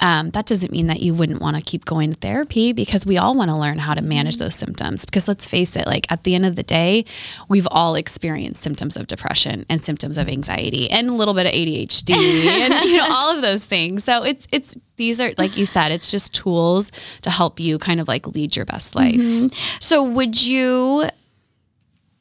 [0.01, 3.19] Um, that doesn't mean that you wouldn't want to keep going to therapy because we
[3.19, 5.05] all want to learn how to manage those symptoms.
[5.05, 7.05] Because let's face it, like at the end of the day,
[7.49, 11.53] we've all experienced symptoms of depression and symptoms of anxiety and a little bit of
[11.53, 12.11] ADHD
[12.47, 14.05] and you know all of those things.
[14.05, 16.91] So it's it's these are like you said, it's just tools
[17.23, 19.21] to help you kind of like lead your best life.
[19.81, 21.09] So would you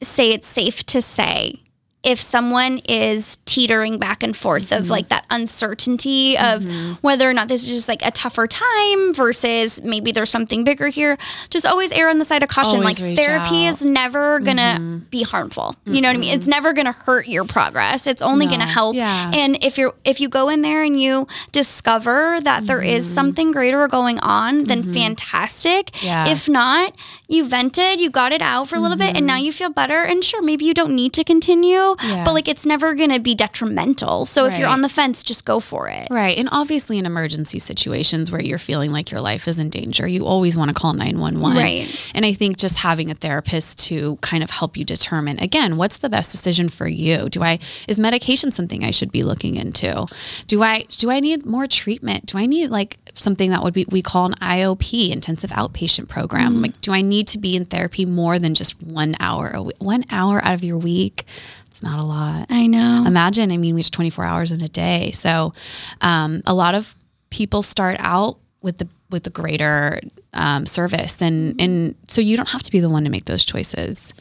[0.02, 1.62] say it's safe to say
[2.02, 4.90] if someone is teetering back and forth of mm-hmm.
[4.90, 6.94] like that uncertainty of mm-hmm.
[6.94, 10.88] whether or not this is just like a tougher time versus maybe there's something bigger
[10.88, 11.16] here,
[11.50, 12.80] just always err on the side of caution.
[12.80, 13.74] Always like therapy out.
[13.74, 14.98] is never gonna mm-hmm.
[15.10, 15.76] be harmful.
[15.84, 16.34] You know what I mean?
[16.34, 18.06] It's never gonna hurt your progress.
[18.06, 18.96] It's only gonna help.
[18.96, 19.30] Yeah.
[19.32, 23.52] And if you're if you go in there and you discover that there is something
[23.52, 26.02] greater going on, then fantastic.
[26.02, 26.28] Yeah.
[26.28, 26.94] If not,
[27.28, 30.02] you vented, you got it out for a little bit, and now you feel better.
[30.02, 32.24] And sure, maybe you don't need to continue, yeah.
[32.24, 34.26] but like it's never going to be detrimental.
[34.26, 34.52] So right.
[34.52, 36.08] if you're on the fence, just go for it.
[36.10, 36.36] Right.
[36.36, 40.26] And obviously, in emergency situations where you're feeling like your life is in danger, you
[40.26, 41.56] always want to call 911.
[41.56, 42.12] Right.
[42.14, 45.98] And I think just having a therapist to kind of help you determine again, what's
[45.98, 47.28] the best decision for you?
[47.28, 50.06] Do I, is medication something I should be looking into?
[50.46, 52.26] Do I, do I need more treatment?
[52.26, 56.56] Do I need like something that would be, we call an IOP, intensive outpatient program?
[56.56, 56.62] Mm.
[56.62, 59.76] Like, do I need to be in therapy more than just one hour a week?
[59.78, 61.26] One hour out of your week?
[61.72, 62.48] It's not a lot.
[62.50, 63.04] I know.
[63.06, 65.10] Imagine, I mean, we have 24 hours in a day.
[65.12, 65.54] So
[66.02, 66.94] um, a lot of
[67.30, 69.98] people start out with the with the greater
[70.34, 73.44] um, service and and so you don't have to be the one to make those
[73.44, 74.14] choices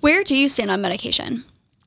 [0.00, 1.42] where do you stand on medication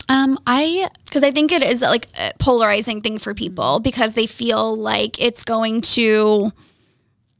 [0.10, 4.26] um, I because I think it is like a polarizing thing for people because they
[4.26, 6.52] feel like it's going to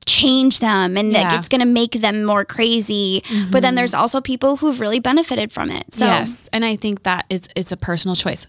[0.06, 1.24] change them and yeah.
[1.24, 3.22] like it's going to make them more crazy.
[3.26, 3.52] Mm-hmm.
[3.52, 3.78] But then mm-hmm.
[3.78, 5.94] there's also people who've really benefited from it.
[5.94, 8.48] So yes, and I think that is it's a personal choice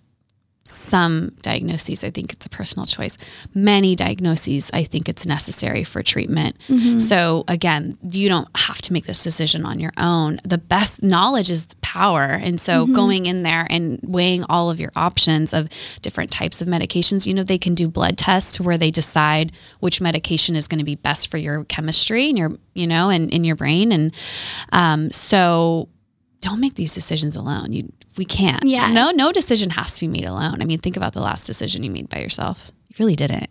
[0.74, 3.16] some diagnoses, I think it's a personal choice.
[3.54, 6.56] Many diagnoses, I think it's necessary for treatment.
[6.68, 6.98] Mm-hmm.
[6.98, 10.40] So, again, you don't have to make this decision on your own.
[10.44, 12.22] The best knowledge is power.
[12.22, 12.94] And so, mm-hmm.
[12.94, 15.68] going in there and weighing all of your options of
[16.02, 20.00] different types of medications, you know, they can do blood tests where they decide which
[20.00, 23.44] medication is going to be best for your chemistry and your, you know, and in
[23.44, 23.92] your brain.
[23.92, 24.14] And
[24.72, 25.88] um, so,
[26.40, 27.72] don't make these decisions alone.
[27.72, 28.64] You we can't.
[28.64, 28.90] Yeah.
[28.90, 30.62] No, no decision has to be made alone.
[30.62, 32.70] I mean, think about the last decision you made by yourself.
[32.90, 33.48] You really didn't.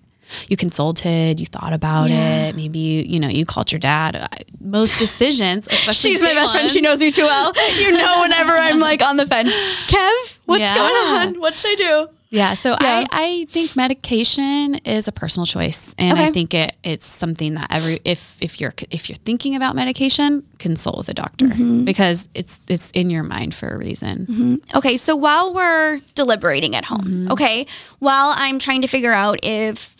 [0.47, 2.47] You consulted, you thought about yeah.
[2.47, 2.55] it.
[2.55, 4.45] Maybe you, you know, you called your dad.
[4.59, 6.71] Most decisions, especially she's my best friend.
[6.71, 7.53] She knows me too well.
[7.77, 9.51] You know, whenever I'm like on the fence,
[9.87, 10.75] Kev, what's yeah.
[10.75, 11.39] going on?
[11.39, 12.09] What should I do?
[12.33, 12.55] Yeah.
[12.55, 12.77] So yeah.
[12.81, 15.93] I, I think medication is a personal choice.
[15.99, 16.27] And okay.
[16.27, 20.43] I think it it's something that every if if you're if you're thinking about medication,
[20.57, 21.85] consult with a doctor mm-hmm.
[21.85, 24.25] because it's it's in your mind for a reason.
[24.25, 24.77] Mm-hmm.
[24.77, 24.97] Okay.
[24.97, 27.31] So while we're deliberating at home, mm-hmm.
[27.31, 27.67] okay,
[27.99, 29.95] while I'm trying to figure out if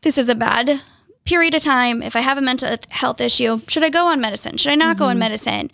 [0.00, 0.80] this is a bad
[1.26, 4.56] period of time, if I have a mental health issue, should I go on medicine?
[4.56, 5.18] Should I not go on mm-hmm.
[5.20, 5.70] medicine?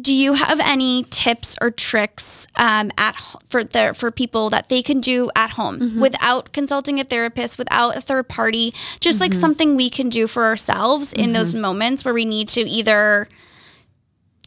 [0.00, 3.16] Do you have any tips or tricks um, at
[3.48, 6.00] for the for people that they can do at home mm-hmm.
[6.00, 9.32] without consulting a therapist, without a third party, just mm-hmm.
[9.32, 11.32] like something we can do for ourselves in mm-hmm.
[11.32, 13.26] those moments where we need to either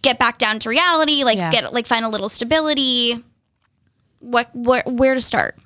[0.02, 1.50] get back down to reality, like yeah.
[1.52, 3.24] get like find a little stability.
[4.20, 5.58] What where where to start?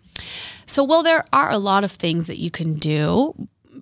[0.66, 3.36] So, well, there are a lot of things that you can do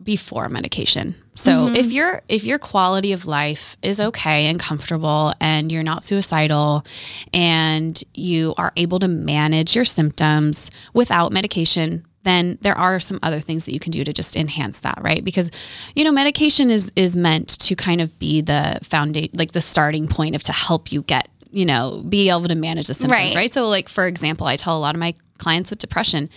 [0.03, 1.15] before medication.
[1.35, 1.75] So mm-hmm.
[1.75, 6.85] if your if your quality of life is okay and comfortable and you're not suicidal
[7.33, 13.39] and you are able to manage your symptoms without medication, then there are some other
[13.39, 15.23] things that you can do to just enhance that, right?
[15.23, 15.49] Because
[15.95, 20.07] you know, medication is is meant to kind of be the foundation like the starting
[20.07, 23.35] point of to help you get you know, be able to manage the symptoms, right.
[23.35, 23.53] right?
[23.53, 26.29] So, like, for example, I tell a lot of my clients with depression,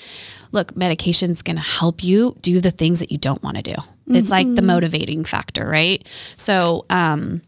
[0.54, 3.72] look, medication's going to help you do the things that you don't want to do.
[3.72, 4.16] Mm-hmm.
[4.16, 4.66] It's like the mm-hmm.
[4.66, 6.06] motivating factor, right?
[6.36, 7.42] So, um,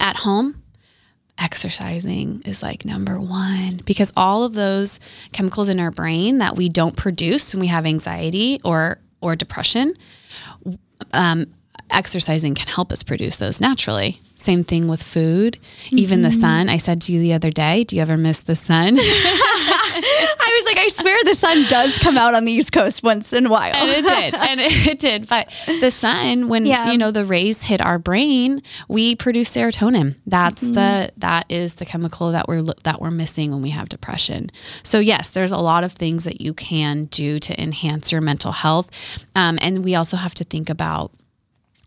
[0.00, 0.62] at home,
[1.38, 5.00] exercising is like number one because all of those
[5.32, 9.94] chemicals in our brain that we don't produce when we have anxiety or or depression
[11.12, 11.46] um,
[11.90, 14.20] exercising can help us produce those naturally.
[14.44, 15.98] Same thing with food, mm-hmm.
[15.98, 16.40] even the mm-hmm.
[16.40, 16.68] sun.
[16.68, 18.98] I said to you the other day, do you ever miss the sun?
[19.96, 23.32] I was like, I swear the sun does come out on the East Coast once
[23.32, 23.74] in a while.
[23.74, 24.34] And it did.
[24.44, 25.28] And it did.
[25.28, 25.48] But
[25.80, 26.90] the sun, when yeah.
[26.90, 30.16] you know the rays hit our brain, we produce serotonin.
[30.26, 30.74] That's mm-hmm.
[30.74, 34.50] the that is the chemical that we're that we're missing when we have depression.
[34.82, 38.52] So yes, there's a lot of things that you can do to enhance your mental
[38.52, 38.90] health.
[39.34, 41.12] Um, and we also have to think about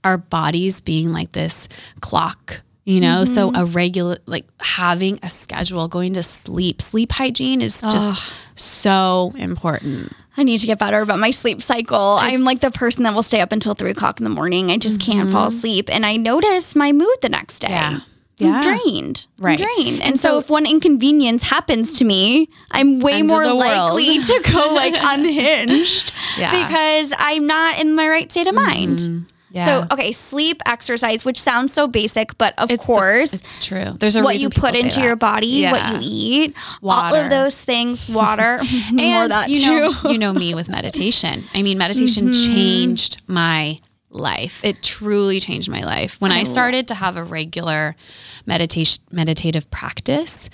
[0.08, 1.68] our bodies being like this
[2.02, 3.34] clock you know mm-hmm.
[3.34, 8.36] so a regular like having a schedule going to sleep sleep hygiene is just oh.
[8.56, 12.20] so important I need to get better about my sleep cycle.
[12.20, 14.70] It's, I'm like the person that will stay up until three o'clock in the morning.
[14.70, 15.12] I just mm-hmm.
[15.12, 15.58] can't fall mm-hmm.
[15.58, 15.90] asleep.
[15.92, 17.70] And I notice my mood the next day.
[17.70, 18.02] Yeah.
[18.38, 18.50] Yeah.
[18.50, 19.26] I'm drained.
[19.40, 19.60] Right.
[19.60, 19.96] I'm drained.
[19.96, 24.42] And, and so, so, if one inconvenience happens to me, I'm way more likely to
[24.52, 26.68] go like unhinged yeah.
[26.68, 29.00] because I'm not in my right state of mind.
[29.00, 29.24] Mm-hmm.
[29.50, 29.66] Yeah.
[29.66, 33.92] So okay, sleep, exercise, which sounds so basic, but of it's course, the, it's true.
[33.98, 35.72] There's a what you put into your body, yeah.
[35.72, 37.16] what you eat, water.
[37.16, 41.46] all of those things, water, and you know, you know me with meditation.
[41.54, 42.54] I mean, meditation mm-hmm.
[42.54, 43.80] changed my
[44.10, 44.64] life.
[44.64, 46.36] It truly changed my life when oh.
[46.36, 47.96] I started to have a regular
[48.46, 50.50] meditation meditative practice.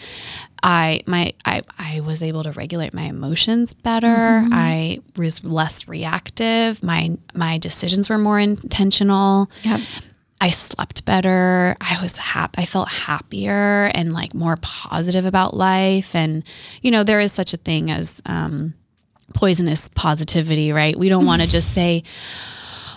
[0.64, 4.08] I my I I was able to regulate my emotions better.
[4.08, 4.54] Mm-hmm.
[4.54, 6.82] I was less reactive.
[6.82, 9.52] My my decisions were more intentional.
[9.64, 9.82] Yep.
[10.40, 11.78] I slept better.
[11.80, 12.62] I was happy.
[12.62, 16.14] I felt happier and like more positive about life.
[16.14, 16.44] And,
[16.82, 18.74] you know, there is such a thing as um,
[19.34, 21.00] poisonous positivity, right?
[21.00, 22.04] We don't want to just say,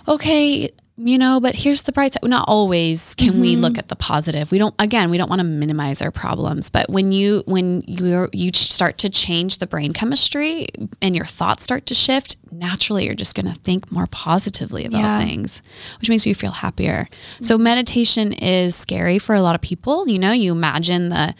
[0.08, 2.24] okay, you know, but here's the bright side.
[2.24, 3.40] Not always can mm-hmm.
[3.40, 4.50] we look at the positive.
[4.50, 4.74] We don't.
[4.78, 6.70] Again, we don't want to minimize our problems.
[6.70, 10.68] But when you when you you start to change the brain chemistry
[11.02, 15.00] and your thoughts start to shift, naturally you're just going to think more positively about
[15.00, 15.18] yeah.
[15.18, 15.60] things,
[16.00, 17.08] which makes you feel happier.
[17.10, 17.44] Mm-hmm.
[17.44, 20.08] So meditation is scary for a lot of people.
[20.08, 21.34] You know, you imagine the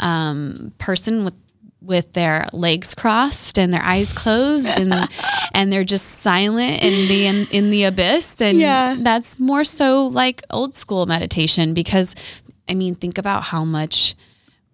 [0.00, 1.34] um, person with
[1.80, 5.08] with their legs crossed and their eyes closed and
[5.54, 8.96] and they're just silent in the in, in the abyss and yeah.
[8.98, 12.14] that's more so like old school meditation because
[12.68, 14.16] I mean think about how much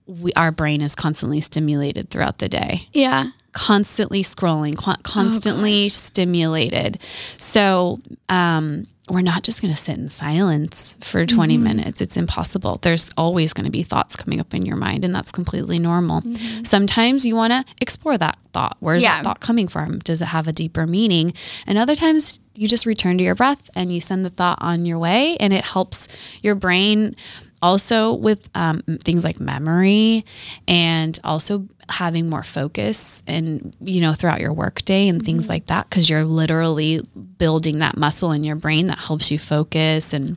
[0.06, 2.88] we, our brain is constantly stimulated throughout the day.
[2.92, 3.30] Yeah.
[3.52, 6.98] Constantly scrolling, constantly oh, stimulated.
[7.36, 11.64] So, um, we're not just going to sit in silence for 20 mm-hmm.
[11.64, 12.00] minutes.
[12.00, 12.78] It's impossible.
[12.82, 16.20] There's always going to be thoughts coming up in your mind, and that's completely normal.
[16.20, 16.64] Mm-hmm.
[16.64, 18.76] Sometimes you want to explore that thought.
[18.78, 19.16] Where's yeah.
[19.16, 19.98] that thought coming from?
[20.00, 21.34] Does it have a deeper meaning?
[21.66, 24.86] And other times you just return to your breath and you send the thought on
[24.86, 26.06] your way, and it helps
[26.42, 27.16] your brain
[27.60, 30.24] also with um, things like memory
[30.66, 35.52] and also having more focus and you know throughout your workday and things mm-hmm.
[35.52, 37.06] like that because you're literally
[37.38, 40.36] building that muscle in your brain that helps you focus and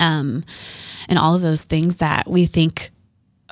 [0.00, 0.44] um
[1.08, 2.90] and all of those things that we think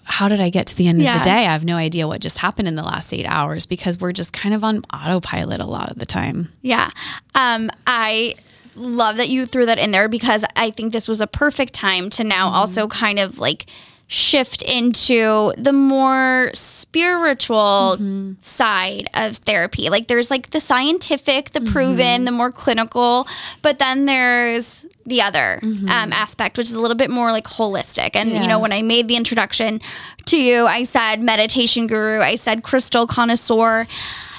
[0.04, 1.16] how did I get to the end yeah.
[1.16, 1.46] of the day?
[1.46, 4.32] I have no idea what just happened in the last eight hours because we're just
[4.32, 6.52] kind of on autopilot a lot of the time.
[6.60, 6.90] Yeah.
[7.36, 8.34] Um, I
[8.74, 12.10] love that you threw that in there because I think this was a perfect time
[12.10, 12.56] to now mm-hmm.
[12.56, 13.66] also kind of like
[14.12, 18.32] shift into the more spiritual mm-hmm.
[18.42, 19.88] side of therapy.
[19.88, 22.24] Like there's like the scientific, the proven, mm-hmm.
[22.26, 23.26] the more clinical,
[23.62, 25.88] but then there's the other mm-hmm.
[25.88, 28.10] um, aspect, which is a little bit more like holistic.
[28.14, 28.42] And yeah.
[28.42, 29.80] you know, when I made the introduction
[30.26, 33.86] to you, I said meditation guru, I said crystal connoisseur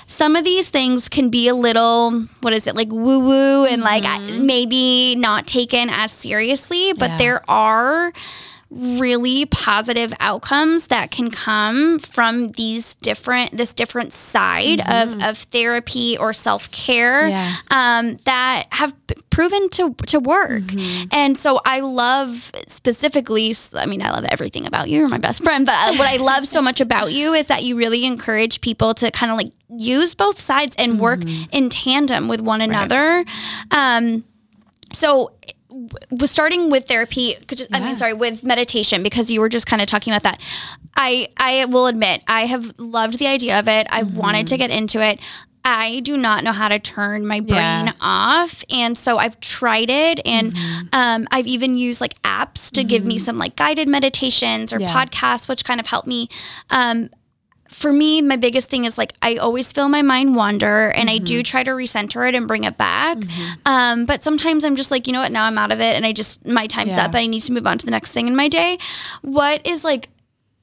[0.05, 3.81] some of these things can be a little what is it like woo woo and
[3.81, 4.45] like mm-hmm.
[4.45, 7.17] maybe not taken as seriously but yeah.
[7.17, 8.13] there are
[8.75, 15.21] really positive outcomes that can come from these different this different side mm-hmm.
[15.21, 17.55] of, of therapy or self-care yeah.
[17.69, 18.93] um, that have
[19.29, 21.07] proven to to work mm-hmm.
[21.11, 25.43] and so i love specifically i mean i love everything about you you're my best
[25.43, 28.59] friend but uh, what i love so much about you is that you really encourage
[28.61, 31.43] people to kind of like use both sides and work mm-hmm.
[31.51, 33.23] in tandem with one another
[33.71, 33.97] right.
[33.97, 34.23] um,
[34.91, 35.31] so
[36.11, 37.77] was starting with therapy just, yeah.
[37.77, 40.39] i mean sorry with meditation because you were just kind of talking about that
[40.95, 44.17] i i will admit i have loved the idea of it i've mm-hmm.
[44.17, 45.19] wanted to get into it
[45.65, 47.93] I do not know how to turn my brain yeah.
[48.01, 48.65] off.
[48.69, 50.87] And so I've tried it and mm-hmm.
[50.91, 52.87] um, I've even used like apps to mm-hmm.
[52.87, 53.23] give me mm-hmm.
[53.23, 54.93] some like guided meditations or yeah.
[54.93, 56.27] podcasts, which kind of help me.
[56.69, 57.09] Um,
[57.73, 61.15] for me, my biggest thing is like I always feel my mind wander and mm-hmm.
[61.15, 61.43] I do mm-hmm.
[61.43, 63.17] try to recenter it and bring it back.
[63.17, 63.53] Mm-hmm.
[63.65, 66.05] Um, but sometimes I'm just like, you know what, now I'm out of it and
[66.05, 67.05] I just, my time's yeah.
[67.05, 67.15] up.
[67.15, 68.77] I need to move on to the next thing in my day.
[69.21, 70.09] What is like,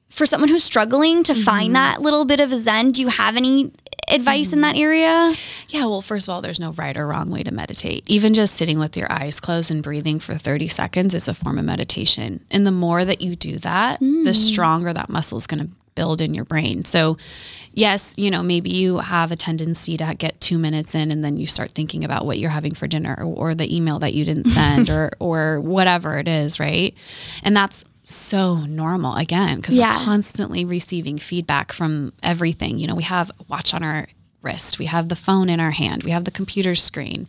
[0.09, 1.41] for someone who's struggling to mm-hmm.
[1.41, 3.71] find that little bit of a zen, do you have any
[4.09, 4.83] advice in that mm-hmm.
[4.83, 5.33] area?
[5.69, 8.03] Yeah, well, first of all, there's no right or wrong way to meditate.
[8.07, 11.57] Even just sitting with your eyes closed and breathing for 30 seconds is a form
[11.57, 12.43] of meditation.
[12.51, 14.25] And the more that you do that, mm.
[14.25, 16.83] the stronger that muscle is going to build in your brain.
[16.83, 17.15] So,
[17.73, 21.37] yes, you know, maybe you have a tendency to get two minutes in and then
[21.37, 24.25] you start thinking about what you're having for dinner or, or the email that you
[24.25, 26.95] didn't send or, or whatever it is, right?
[27.43, 29.95] And that's so normal again because yeah.
[29.95, 32.79] we're constantly receiving feedback from everything.
[32.79, 34.07] You know, we have watch on our
[34.41, 37.27] wrist, we have the phone in our hand, we have the computer screen.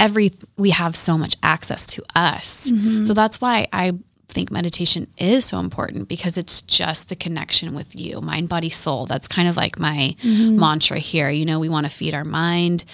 [0.00, 2.66] Every we have so much access to us.
[2.66, 3.04] Mm-hmm.
[3.04, 3.92] So that's why I
[4.28, 9.06] think meditation is so important because it's just the connection with you, mind, body, soul.
[9.06, 10.58] That's kind of like my mm-hmm.
[10.58, 11.30] mantra here.
[11.30, 12.84] You know, we want to feed our mind,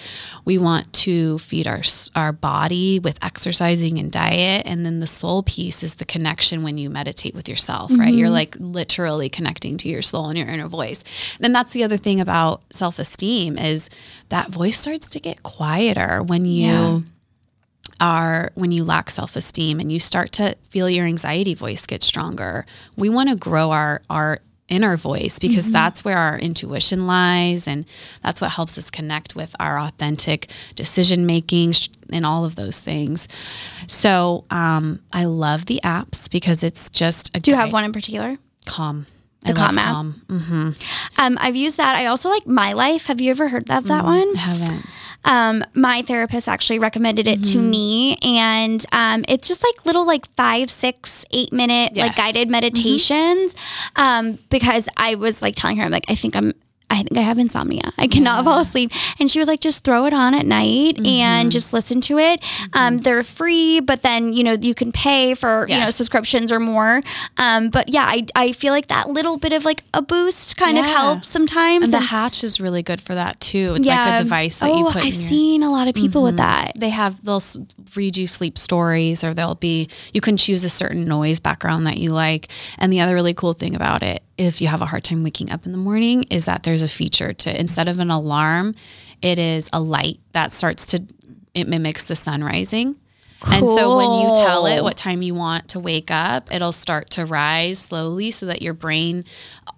[0.45, 1.81] we want to feed our
[2.15, 6.77] our body with exercising and diet, and then the soul piece is the connection when
[6.77, 8.01] you meditate with yourself, mm-hmm.
[8.01, 8.13] right?
[8.13, 11.03] You're like literally connecting to your soul and your inner voice.
[11.41, 13.89] And that's the other thing about self-esteem is
[14.29, 16.99] that voice starts to get quieter when you yeah
[17.99, 22.03] are when you lack self esteem and you start to feel your anxiety voice get
[22.03, 22.65] stronger.
[22.95, 25.73] We want to grow our, our inner voice because mm-hmm.
[25.73, 27.85] that's where our intuition lies and
[28.23, 31.73] that's what helps us connect with our authentic decision making
[32.11, 33.27] and all of those things.
[33.87, 37.93] So um, I love the apps because it's just a Do you have one in
[37.93, 38.37] particular?
[38.65, 39.05] Calm.
[39.45, 40.05] The Calm app.
[40.05, 40.69] Mm-hmm.
[41.17, 41.95] Um, I've used that.
[41.95, 43.05] I also like My Life.
[43.05, 44.35] Have you ever heard of that mm, one?
[44.35, 44.85] I haven't.
[45.25, 50.27] Um, my therapist actually recommended it to me, and um, it's just like little like
[50.35, 53.55] five, six, eight minute like guided meditations.
[53.95, 56.53] Um, because I was like telling her, I'm like, I think I'm.
[56.89, 57.91] I think I have insomnia.
[57.97, 58.91] I cannot fall asleep.
[59.19, 61.05] And she was like, just throw it on at night Mm-hmm.
[61.05, 62.43] and just listen to it.
[62.73, 66.59] Um, they're free, but then, you know, you can pay for, you know, subscriptions or
[66.59, 67.01] more.
[67.37, 70.77] Um, but yeah, I, I feel like that little bit of like a boost kind
[70.77, 71.85] of helps sometimes.
[71.85, 73.73] And the And- hatch is really good for that too.
[73.77, 76.21] It's like a device that oh, you put I've your seen a lot of people
[76.23, 76.73] with that.
[76.75, 77.41] they have they'll
[77.95, 81.97] read you sleep stories or they'll be you can choose a certain noise background that
[81.97, 85.03] you like and the other really cool thing about it if you have a hard
[85.03, 88.11] time waking up in the morning is that there's a feature to instead of an
[88.11, 88.75] alarm
[89.21, 91.03] it is a light that starts to
[91.55, 92.97] it mimics the sun rising.
[93.47, 97.11] And so when you tell it what time you want to wake up, it'll start
[97.11, 99.23] to rise slowly so that your brain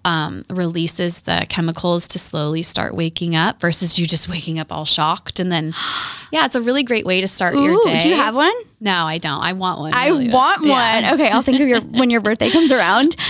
[0.04, 4.84] um, releases the chemicals to slowly start waking up versus you just waking up all
[4.84, 5.40] shocked.
[5.40, 5.74] And then,
[6.32, 8.00] yeah, it's a really great way to start your day.
[8.00, 8.54] do you have one?
[8.80, 9.42] No, I don't.
[9.42, 9.94] I want one.
[9.94, 11.10] I really, want yeah.
[11.10, 11.14] one.
[11.18, 13.16] Okay, I'll think of your when your birthday comes around.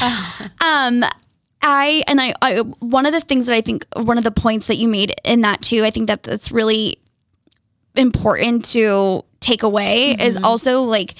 [0.60, 1.04] Um,
[1.62, 4.66] I and I, I one of the things that I think one of the points
[4.66, 5.84] that you made in that too.
[5.84, 6.98] I think that that's really
[7.96, 11.14] important to take away is also like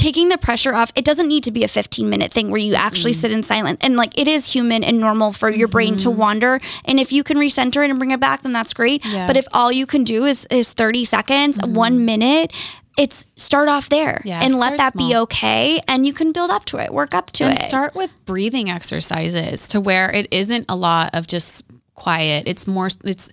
[0.00, 0.90] taking the pressure off.
[0.94, 3.20] It doesn't need to be a 15 minute thing where you actually mm.
[3.20, 3.78] sit in silence.
[3.82, 6.18] And like it is human and normal for your brain to mm-hmm.
[6.18, 6.60] wander.
[6.86, 9.04] And if you can recenter it and bring it back, then that's great.
[9.04, 9.26] Yeah.
[9.26, 11.74] But if all you can do is is 30 seconds, mm-hmm.
[11.74, 12.52] one minute,
[12.96, 15.80] it's start off there Yeah, and let that be okay.
[15.86, 17.62] And you can build up to it, work up to and it.
[17.62, 21.62] start with breathing exercises to where it isn't a lot of just
[21.94, 22.48] quiet.
[22.48, 23.30] It's more it's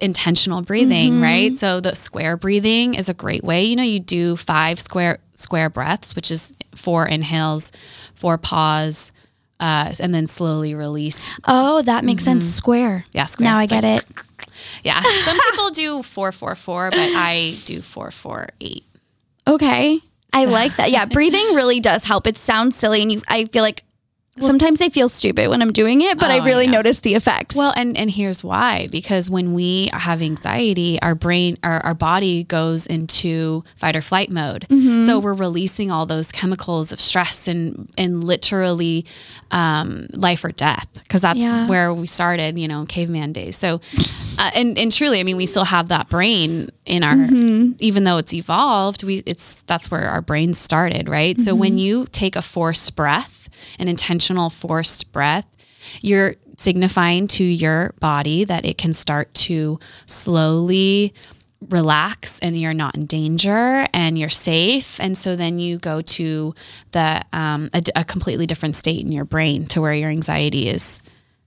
[0.00, 1.22] intentional breathing, Mm-hmm.
[1.22, 1.58] right?
[1.58, 3.64] So the square breathing is a great way.
[3.64, 7.70] You know, you do five square square breaths, which is four inhales,
[8.14, 9.10] four pause,
[9.60, 11.36] uh, and then slowly release.
[11.46, 12.46] oh, that makes sense.
[12.46, 13.04] Square.
[13.12, 13.44] Yeah, square.
[13.44, 14.22] Now I get like- it.
[14.84, 18.84] Yeah, some people do four four four, but I do four four eight.
[19.46, 20.00] Okay.
[20.32, 20.90] I like that.
[20.90, 22.26] Yeah, breathing really does help.
[22.26, 23.84] It sounds silly and you I feel like
[24.40, 26.70] sometimes I feel stupid when I'm doing it, but I Oh, really yeah.
[26.72, 27.54] notice the effects.
[27.56, 32.44] Well, and and here's why: because when we have anxiety, our brain, our, our body
[32.44, 34.66] goes into fight or flight mode.
[34.68, 35.06] Mm-hmm.
[35.06, 39.04] So we're releasing all those chemicals of stress and and literally
[39.50, 41.66] um, life or death, because that's Yeah.
[41.66, 43.56] where we started, you know, caveman days.
[43.58, 43.80] So,
[44.38, 47.72] uh, and and truly, I mean, we still have that brain in our, Mm-hmm.
[47.78, 51.38] even though it's evolved, we it's that's where our brain started, right?
[51.38, 51.78] So when Mm-hmm.
[51.78, 53.39] you take a forced breath,
[53.78, 55.46] an intentional forced breath,
[56.00, 61.14] you're signifying to your body that it can start to slowly
[61.68, 64.98] relax and you're not in danger and you're safe.
[65.00, 66.54] And so then you go to
[66.92, 71.00] the um, a, a completely different state in your brain to where your anxiety is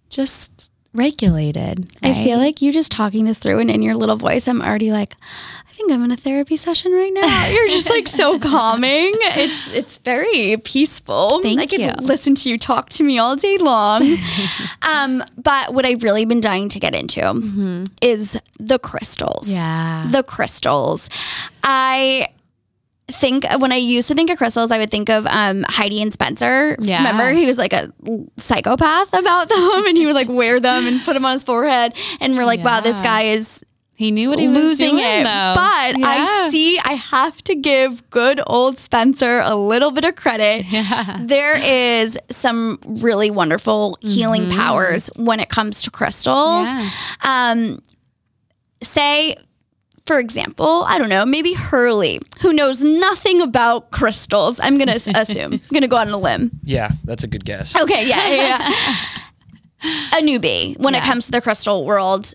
[0.09, 4.47] just regulated I feel like you just talking this through and in your little voice,
[4.47, 5.15] I'm already like,
[5.73, 7.47] I think I'm in a therapy session right now.
[7.51, 9.13] You're just like so calming.
[9.15, 11.41] It's it's very peaceful.
[11.41, 11.91] Thank I could you.
[11.99, 14.17] listen to you talk to me all day long.
[14.83, 19.47] um, but what I've really been dying to get into is the crystals.
[19.47, 19.55] Mm-hmm.
[19.55, 20.07] Yeah.
[20.11, 21.09] The crystals.
[21.63, 22.27] I
[23.11, 26.13] think when I used to think of crystals, I would think of um, Heidi and
[26.13, 26.75] Spencer.
[26.79, 26.97] Yeah.
[26.97, 27.91] Remember, he was like a
[28.37, 31.93] psychopath about them, and he would like wear them and put them on his forehead.
[32.19, 33.63] And we're like, wow, this guy is
[33.95, 35.23] he knew what he was losing doing, it.
[35.23, 35.53] though.
[35.55, 40.65] But I see, I have to give good old Spencer a little bit of credit.
[41.23, 46.67] There is some really wonderful healing powers when it comes to crystals.
[46.67, 46.89] Yeah.
[47.21, 47.81] Um,
[48.81, 49.35] say,
[50.05, 54.59] for example, I don't know, maybe Hurley, who knows nothing about crystals.
[54.59, 55.53] I'm going to assume.
[55.53, 56.51] I'm going to go out on a limb.
[56.63, 57.75] Yeah, that's a good guess.
[57.75, 58.95] Okay, yeah, yeah, yeah.
[60.19, 62.33] a newbie when it comes to the crystal world.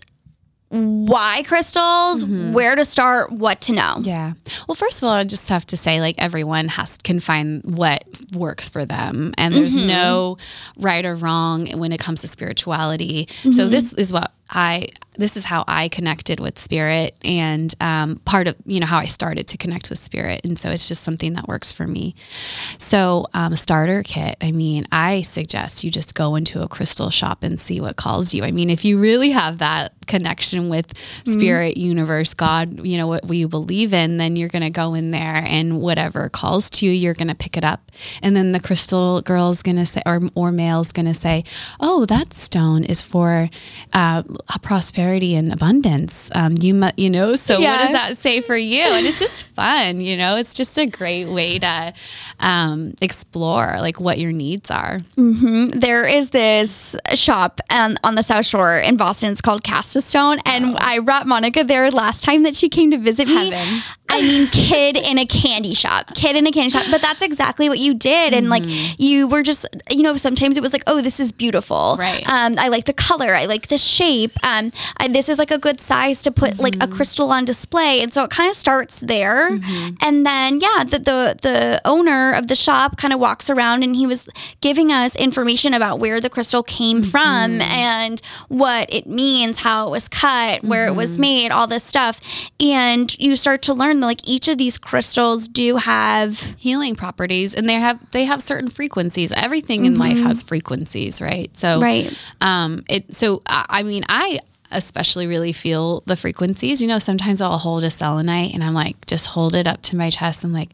[0.69, 2.23] Why crystals?
[2.23, 2.53] Mm-hmm.
[2.53, 3.31] Where to start?
[3.31, 3.97] What to know?
[4.01, 4.33] Yeah.
[4.67, 8.03] Well, first of all, I just have to say, like everyone has can find what
[8.33, 9.87] works for them, and there's mm-hmm.
[9.87, 10.37] no
[10.77, 13.27] right or wrong when it comes to spirituality.
[13.41, 13.71] So mm-hmm.
[13.71, 14.89] this is what I
[15.19, 19.05] this is how I connected with spirit, and um, part of you know how I
[19.05, 22.15] started to connect with spirit, and so it's just something that works for me.
[22.77, 24.37] So um, starter kit.
[24.41, 28.33] I mean, I suggest you just go into a crystal shop and see what calls
[28.33, 28.43] you.
[28.43, 30.93] I mean, if you really have that connection with
[31.25, 35.11] spirit, universe, God, you know what you believe in, then you're going to go in
[35.11, 37.91] there and whatever calls to you, you're going to pick it up.
[38.23, 41.43] And then the crystal girl's going to say, or or male's going to say,
[41.81, 43.49] "Oh, that stone is for
[43.91, 44.23] uh,
[44.61, 46.29] prosperity." Prosperity and abundance.
[46.35, 47.71] Um, you mu- you know, so yeah.
[47.71, 48.81] what does that say for you?
[48.81, 50.35] And it's just fun, you know.
[50.37, 51.93] It's just a great way to
[52.39, 54.99] um, explore like what your needs are.
[55.17, 55.79] Mm-hmm.
[55.79, 59.31] There is this shop um, on the South Shore in Boston.
[59.31, 60.77] It's called Cast a Stone, and oh.
[60.79, 63.51] I brought Monica there last time that she came to visit me.
[64.09, 66.85] I mean, kid in a candy shop, kid in a candy shop.
[66.89, 68.67] But that's exactly what you did, and mm-hmm.
[68.67, 71.95] like you were just, you know, sometimes it was like, oh, this is beautiful.
[71.99, 72.27] Right.
[72.27, 73.35] Um, I like the color.
[73.35, 74.31] I like the shape.
[74.43, 76.61] Um, I, this is like a good size to put mm-hmm.
[76.61, 76.95] like a mm-hmm.
[76.95, 79.95] crystal on display, and so it kind of starts there, mm-hmm.
[80.01, 83.95] and then yeah, the, the the owner of the shop kind of walks around, and
[83.95, 84.27] he was
[84.61, 87.09] giving us information about where the crystal came mm-hmm.
[87.09, 91.21] from and what it means, how it was cut, where it was mm-hmm.
[91.21, 92.19] made, all this stuff,
[92.59, 97.67] and you start to learn like each of these crystals do have healing properties, and
[97.67, 99.31] they have they have certain frequencies.
[99.31, 101.55] Everything in life has frequencies, right?
[101.57, 104.39] So right, um, it so I mean I
[104.71, 106.81] especially really feel the frequencies.
[106.81, 109.95] You know, sometimes I'll hold a selenite and I'm like, just hold it up to
[109.95, 110.43] my chest.
[110.43, 110.69] I'm like,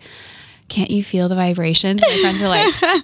[0.68, 2.02] can't you feel the vibrations?
[2.02, 2.74] My friends are like,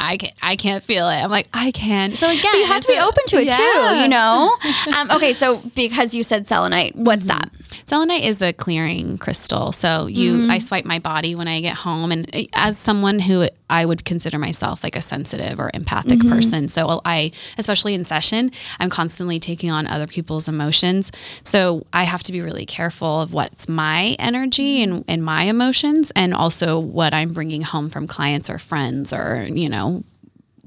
[0.00, 1.22] I can't, I can't feel it.
[1.22, 2.16] I'm like, I can.
[2.16, 3.56] So again, you have to be open to it yeah.
[3.56, 4.56] too, you know?
[4.96, 7.38] um, okay, so because you said selenite, what's mm-hmm.
[7.38, 7.50] that?
[7.84, 9.72] Selenite is a clearing crystal.
[9.72, 10.50] So you, mm-hmm.
[10.50, 14.38] I swipe my body when I get home, and as someone who I would consider
[14.38, 16.32] myself like a sensitive or empathic mm-hmm.
[16.32, 21.10] person, so I, especially in session, I'm constantly taking on other people's emotions.
[21.42, 26.12] So I have to be really careful of what's my energy and, and my emotions,
[26.14, 30.04] and also what I'm bringing home from clients or friends or you know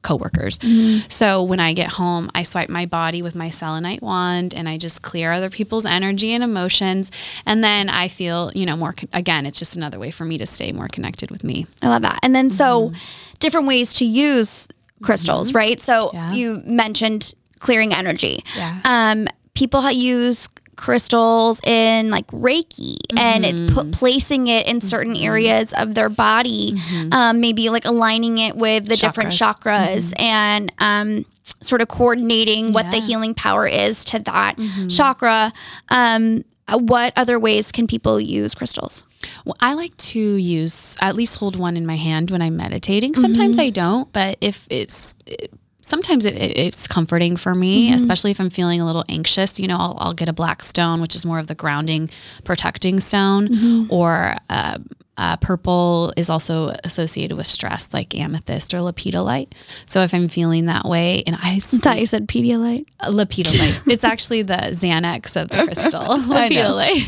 [0.06, 0.60] coworkers.
[0.60, 1.10] Mm-hmm.
[1.10, 4.78] So when I get home, I swipe my body with my selenite wand and I
[4.78, 7.12] just clear other people's energy and emotions.
[7.46, 10.46] And then I feel, you know, more, again, it's just another way for me to
[10.46, 11.66] stay more connected with me.
[11.82, 12.20] I love that.
[12.22, 12.98] And then so mm-hmm.
[13.40, 14.68] different ways to use
[15.02, 15.58] crystals, mm-hmm.
[15.58, 15.82] right?
[15.82, 16.32] So yeah.
[16.34, 18.44] you mentioned clearing energy.
[18.56, 18.80] Yeah.
[18.86, 23.18] Um, people use crystals in like Reiki mm-hmm.
[23.18, 25.26] and it put, placing it in certain mm-hmm.
[25.26, 27.14] areas of their body, mm-hmm.
[27.14, 29.00] um, maybe like aligning it with the chakras.
[29.00, 30.22] different chakras mm-hmm.
[30.22, 31.26] and um,
[31.62, 32.72] sort of coordinating yeah.
[32.72, 34.88] what the healing power is to that mm-hmm.
[34.88, 35.52] chakra.
[35.90, 39.04] Um, what other ways can people use crystals?
[39.46, 43.16] Well, I like to use at least hold one in my hand when I'm meditating.
[43.16, 43.68] Sometimes mm-hmm.
[43.68, 45.52] I don't, but if it's it,
[45.86, 47.96] sometimes it, it's comforting for me, mm-hmm.
[47.96, 49.58] especially if I'm feeling a little anxious.
[49.60, 52.10] You know, I'll, I'll, get a black stone, which is more of the grounding,
[52.44, 53.94] protecting stone, mm-hmm.
[53.94, 54.80] or uh,
[55.18, 59.52] uh, purple is also associated with stress, like amethyst or lepidolite.
[59.86, 63.88] So if I'm feeling that way, and I sleep, thought you said Pedialyte, uh, lepidolite,
[63.88, 67.06] it's actually the Xanax of the crystal, lepidolite.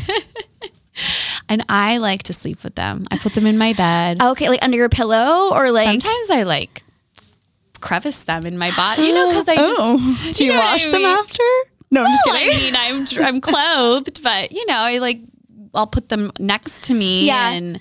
[1.48, 3.06] and I like to sleep with them.
[3.10, 4.22] I put them in my bed.
[4.22, 6.84] Okay, like under your pillow, or like sometimes I like
[7.80, 9.78] crevice them in my body, you know, because I just.
[9.78, 10.32] Oh.
[10.32, 11.42] Do you, you wash them after?
[11.90, 12.74] No, I'm just kidding.
[12.76, 15.20] I mean, I'm I'm clothed, but you know, I like
[15.74, 17.50] I'll put them next to me, yeah.
[17.50, 17.80] and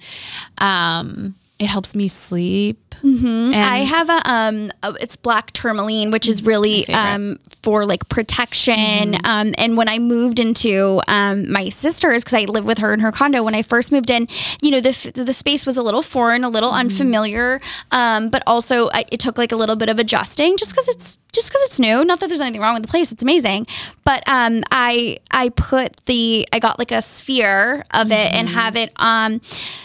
[0.59, 2.86] um, it helps me sleep.
[3.03, 3.53] Mm-hmm.
[3.53, 9.13] I have a um, it's black tourmaline, which is really um for like protection.
[9.13, 9.25] Mm-hmm.
[9.25, 12.99] Um, and when I moved into um my sister's, because I live with her in
[13.01, 14.27] her condo, when I first moved in,
[14.61, 16.79] you know the the space was a little foreign, a little mm-hmm.
[16.79, 20.87] unfamiliar, um, but also I, it took like a little bit of adjusting, just because
[20.87, 22.03] it's just because it's new.
[22.03, 23.67] Not that there's anything wrong with the place; it's amazing.
[24.03, 28.57] But um, I I put the I got like a sphere of it and mm-hmm.
[28.57, 29.41] have it um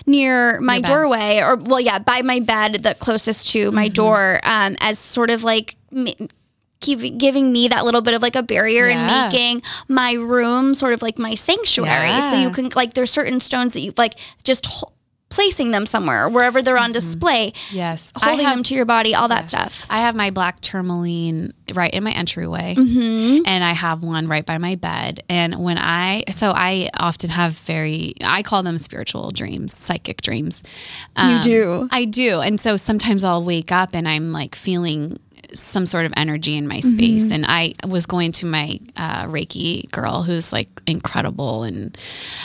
[0.07, 3.95] near my doorway, or well, yeah, by my bed the closest to my mm-hmm.
[3.95, 5.77] door, um, as sort of like.
[6.81, 8.99] Keep giving me that little bit of like a barrier yeah.
[8.99, 12.09] and making my room sort of like my sanctuary.
[12.09, 12.31] Yeah.
[12.33, 14.67] So you can like there's certain stones that you like just
[15.33, 16.93] placing them somewhere, wherever they're on mm-hmm.
[16.93, 17.55] display.
[17.71, 18.13] Yes.
[18.15, 19.87] Holding have, them to your body, all that stuff.
[19.89, 22.75] I have my black tourmaline right in my entryway.
[22.77, 23.45] Mm-hmm.
[23.47, 25.23] And I have one right by my bed.
[25.31, 30.63] And when I, so I often have very, I call them spiritual dreams, psychic dreams.
[31.17, 31.89] Um, you do?
[31.91, 32.41] I do.
[32.41, 35.19] And so sometimes I'll wake up and I'm like feeling
[35.55, 37.25] some sort of energy in my space.
[37.25, 37.33] Mm-hmm.
[37.33, 41.63] And I was going to my uh, Reiki girl who's like incredible.
[41.63, 41.97] And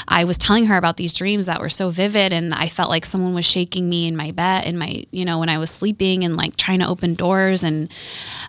[0.07, 2.33] I was telling her about these dreams that were so vivid.
[2.33, 5.39] And I felt like someone was shaking me in my bed, in my, you know,
[5.39, 7.63] when I was sleeping and like trying to open doors.
[7.63, 7.91] And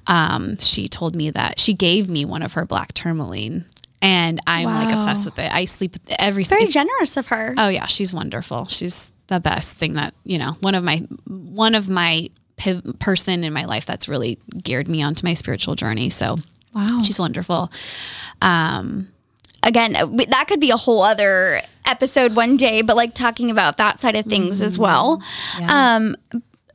[0.06, 3.64] um, she told me that she gave me one of her black tourmaline
[4.00, 4.84] and I'm wow.
[4.84, 5.52] like obsessed with it.
[5.52, 6.44] I sleep every.
[6.44, 7.54] Very generous of her.
[7.58, 8.66] Oh yeah, she's wonderful.
[8.66, 10.52] She's the best thing that you know.
[10.60, 12.30] One of my one of my
[12.98, 16.10] person in my life that's really geared me onto my spiritual journey.
[16.10, 16.38] So,
[16.74, 17.70] wow, she's wonderful.
[18.42, 19.08] Um,
[19.62, 23.76] again, uh, that could be a whole other episode one day, but like talking about
[23.78, 24.66] that side of things mm-hmm.
[24.66, 25.22] as well.
[25.58, 25.96] Yeah.
[25.96, 26.16] Um,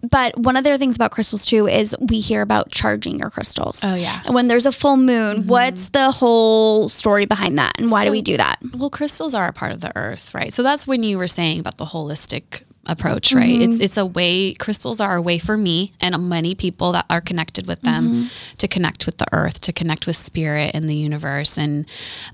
[0.10, 3.80] but one of the things about crystals too is we hear about charging your crystals.
[3.84, 4.22] Oh, yeah.
[4.26, 5.48] And when there's a full moon, mm-hmm.
[5.48, 8.60] what's the whole story behind that, and why so, do we do that?
[8.76, 10.54] Well, crystals are a part of the earth, right?
[10.54, 13.50] So that's when you were saying about the holistic approach, right?
[13.50, 13.72] Mm-hmm.
[13.72, 17.22] It's it's a way crystals are a way for me and many people that are
[17.22, 18.56] connected with them mm-hmm.
[18.58, 21.86] to connect with the earth, to connect with spirit and the universe, and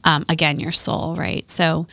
[0.04, 1.50] um, again your soul, right?
[1.50, 1.88] So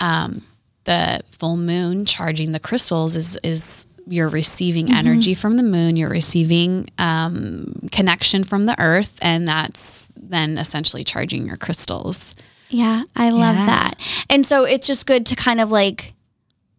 [0.00, 0.42] um,
[0.84, 4.96] the full moon charging the crystals is is you're receiving mm-hmm.
[4.96, 11.04] energy from the moon, you're receiving um, connection from the earth, and that's then essentially
[11.04, 12.34] charging your crystals.
[12.70, 13.66] Yeah, I love yeah.
[13.66, 14.00] that.
[14.28, 16.14] And so it's just good to kind of like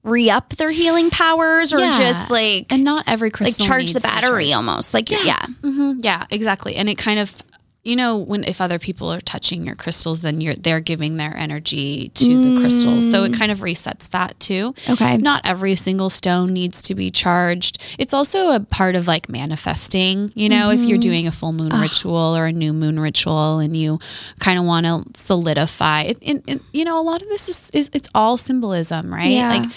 [0.04, 1.97] re up their healing powers or yeah.
[1.97, 5.45] just like and not every crystal like charge the battery almost like yeah yeah.
[5.62, 6.00] Mm-hmm.
[6.02, 7.36] yeah exactly and it kind of
[7.84, 11.36] you know when if other people are touching your crystals then you're they're giving their
[11.38, 12.44] energy to mm.
[12.56, 16.82] the crystals so it kind of resets that too okay not every single stone needs
[16.82, 20.82] to be charged it's also a part of like manifesting you know mm-hmm.
[20.82, 21.10] if you're mm-hmm.
[21.10, 21.82] doing a full moon Ugh.
[21.82, 24.00] ritual or a new moon ritual and you
[24.40, 27.70] kind of want to solidify it, it, it, you know a lot of this is,
[27.72, 29.50] is it's all symbolism right yeah.
[29.50, 29.72] like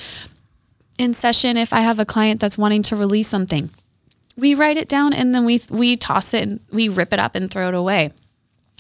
[0.98, 3.70] in session if i have a client that's wanting to release something
[4.36, 7.34] we write it down and then we we toss it and we rip it up
[7.34, 8.12] and throw it away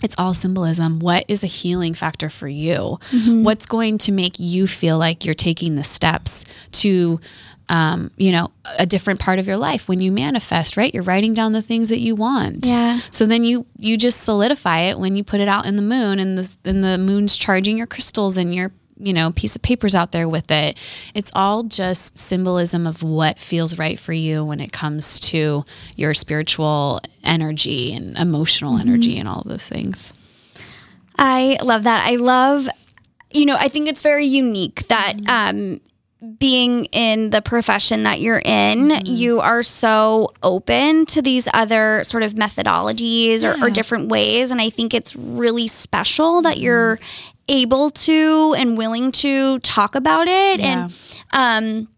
[0.02, 0.98] it's all symbolism.
[0.98, 2.98] What is a healing factor for you?
[3.10, 3.44] Mm-hmm.
[3.44, 7.20] What's going to make you feel like you're taking the steps to,
[7.68, 10.92] um, you know, a different part of your life when you manifest, right?
[10.92, 12.66] You're writing down the things that you want.
[12.66, 13.00] Yeah.
[13.10, 16.18] So then you you just solidify it when you put it out in the moon,
[16.18, 19.94] and the and the moon's charging your crystals, and you're you know, piece of papers
[19.94, 20.78] out there with it.
[21.14, 25.64] It's all just symbolism of what feels right for you when it comes to
[25.96, 28.88] your spiritual energy and emotional mm-hmm.
[28.88, 30.12] energy and all of those things.
[31.18, 32.06] I love that.
[32.06, 32.68] I love,
[33.32, 35.30] you know, I think it's very unique that mm-hmm.
[35.30, 35.80] um,
[36.38, 39.06] being in the profession that you're in, mm-hmm.
[39.06, 43.60] you are so open to these other sort of methodologies yeah.
[43.60, 44.52] or, or, different ways.
[44.52, 46.64] And I think it's really special that mm-hmm.
[46.64, 47.00] you're
[47.52, 50.88] able to and willing to talk about it yeah.
[50.88, 50.92] and
[51.32, 51.88] um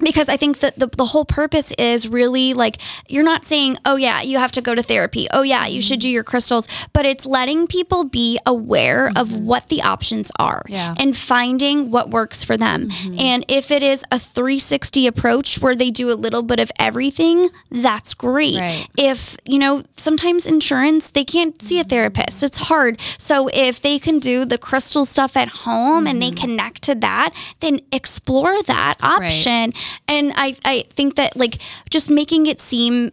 [0.00, 2.78] because I think that the, the whole purpose is really like
[3.08, 5.28] you're not saying, oh, yeah, you have to go to therapy.
[5.30, 6.66] Oh, yeah, you should do your crystals.
[6.92, 9.16] But it's letting people be aware mm-hmm.
[9.16, 10.94] of what the options are yeah.
[10.98, 12.88] and finding what works for them.
[12.88, 13.18] Mm-hmm.
[13.18, 17.50] And if it is a 360 approach where they do a little bit of everything,
[17.70, 18.58] that's great.
[18.58, 18.86] Right.
[18.96, 23.00] If, you know, sometimes insurance, they can't see a therapist, it's hard.
[23.18, 26.06] So if they can do the crystal stuff at home mm-hmm.
[26.06, 26.40] and they mm-hmm.
[26.40, 29.70] connect to that, then explore that option.
[29.70, 31.58] Right and I, I think that like
[31.90, 33.12] just making it seem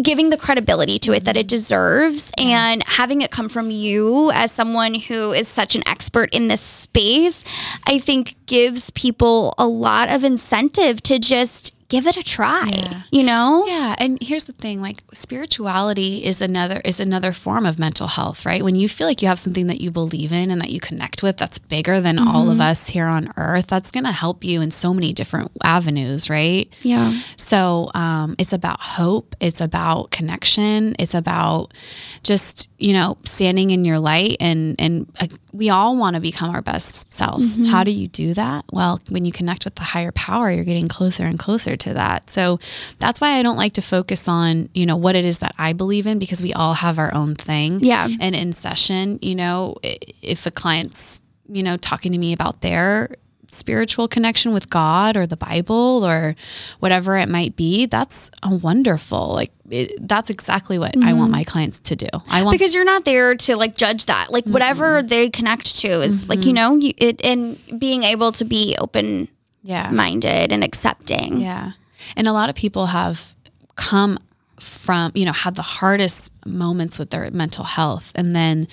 [0.00, 4.52] giving the credibility to it that it deserves and having it come from you as
[4.52, 7.44] someone who is such an expert in this space,
[7.84, 13.02] I think gives people a lot of incentive to just give it a try yeah.
[13.10, 17.80] you know yeah and here's the thing like spirituality is another is another form of
[17.80, 20.60] mental health right when you feel like you have something that you believe in and
[20.60, 22.28] that you connect with that's bigger than mm-hmm.
[22.28, 25.50] all of us here on earth that's going to help you in so many different
[25.64, 31.74] avenues right yeah so um, it's about hope it's about connection it's about
[32.22, 36.50] just you know standing in your light and and uh, we all want to become
[36.50, 37.64] our best self mm-hmm.
[37.64, 40.86] how do you do that well when you connect with the higher power you're getting
[40.86, 42.30] closer and closer to that.
[42.30, 42.58] So
[42.98, 45.72] that's why I don't like to focus on, you know, what it is that I
[45.72, 47.80] believe in because we all have our own thing.
[47.80, 48.08] Yeah.
[48.20, 53.16] And in session, you know, if a client's, you know, talking to me about their
[53.52, 56.36] spiritual connection with God or the Bible or
[56.78, 59.34] whatever it might be, that's a wonderful.
[59.34, 61.08] Like it, that's exactly what mm-hmm.
[61.08, 61.38] I want mm-hmm.
[61.38, 62.08] my clients to do.
[62.28, 64.30] I want because you're not there to like judge that.
[64.30, 65.08] Like whatever mm-hmm.
[65.08, 66.30] they connect to is mm-hmm.
[66.30, 69.28] like you know you, it and being able to be open
[69.62, 69.90] yeah.
[69.90, 71.40] minded and accepting.
[71.40, 71.72] Yeah.
[72.16, 73.34] And a lot of people have
[73.76, 74.18] come
[74.60, 78.68] from, you know, had the hardest moments with their mental health and then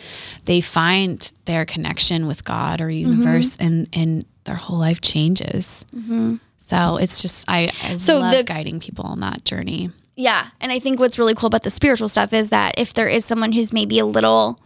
[0.46, 3.66] they find their connection with God or universe mm-hmm.
[3.66, 5.86] and and their whole life changes.
[5.96, 6.36] Mm-hmm.
[6.60, 9.92] So it's just I, I so love the, guiding people on that journey.
[10.16, 13.08] Yeah, and I think what's really cool about the spiritual stuff is that if there
[13.08, 14.60] is someone who's maybe a little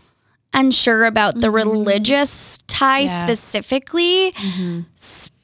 [0.54, 1.70] unsure about the mm-hmm.
[1.70, 3.24] religious tie yeah.
[3.24, 4.82] specifically, mm-hmm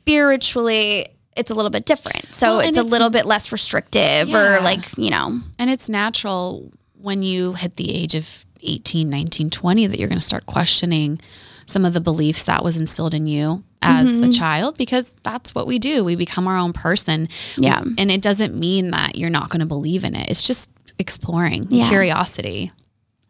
[0.07, 2.33] spiritually it's a little bit different.
[2.33, 4.57] So well, it's, it's, a little bit less restrictive yeah.
[4.57, 5.39] or like, you know.
[5.59, 10.19] And it's natural when you hit the age of 18, 19, 20 that you're going
[10.19, 11.21] to start questioning
[11.67, 14.23] some of the beliefs that was instilled in you as mm-hmm.
[14.23, 16.03] a child because that's what we do.
[16.03, 17.29] We become our own person.
[17.55, 17.83] Yeah.
[17.97, 20.29] And it doesn't mean that you're not going to believe in it.
[20.31, 21.87] It's just exploring, yeah.
[21.87, 22.71] curiosity.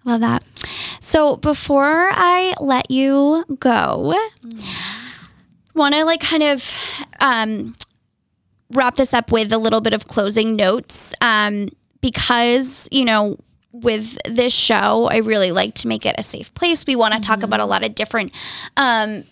[0.06, 0.44] Love that.
[1.02, 4.16] So before I let you go,
[4.46, 5.04] mm
[5.78, 6.74] want to like kind of
[7.22, 7.76] um,
[8.72, 11.70] wrap this up with a little bit of closing notes um,
[12.02, 13.38] because, you know,
[13.72, 16.86] with this show, I really like to make it a safe place.
[16.86, 17.28] We want to mm-hmm.
[17.28, 18.32] talk about a lot of different
[18.76, 19.24] um,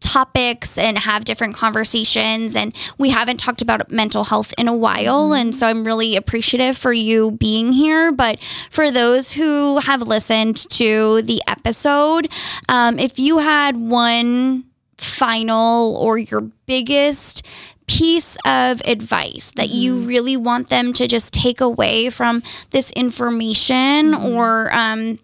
[0.00, 2.56] topics and have different conversations.
[2.56, 5.30] And we haven't talked about mental health in a while.
[5.30, 5.40] Mm-hmm.
[5.40, 8.12] And so I'm really appreciative for you being here.
[8.12, 8.38] But
[8.70, 12.28] for those who have listened to the episode,
[12.68, 14.64] um, if you had one
[15.02, 17.46] final or your biggest
[17.86, 19.76] piece of advice that mm-hmm.
[19.76, 24.26] you really want them to just take away from this information mm-hmm.
[24.26, 25.18] or um,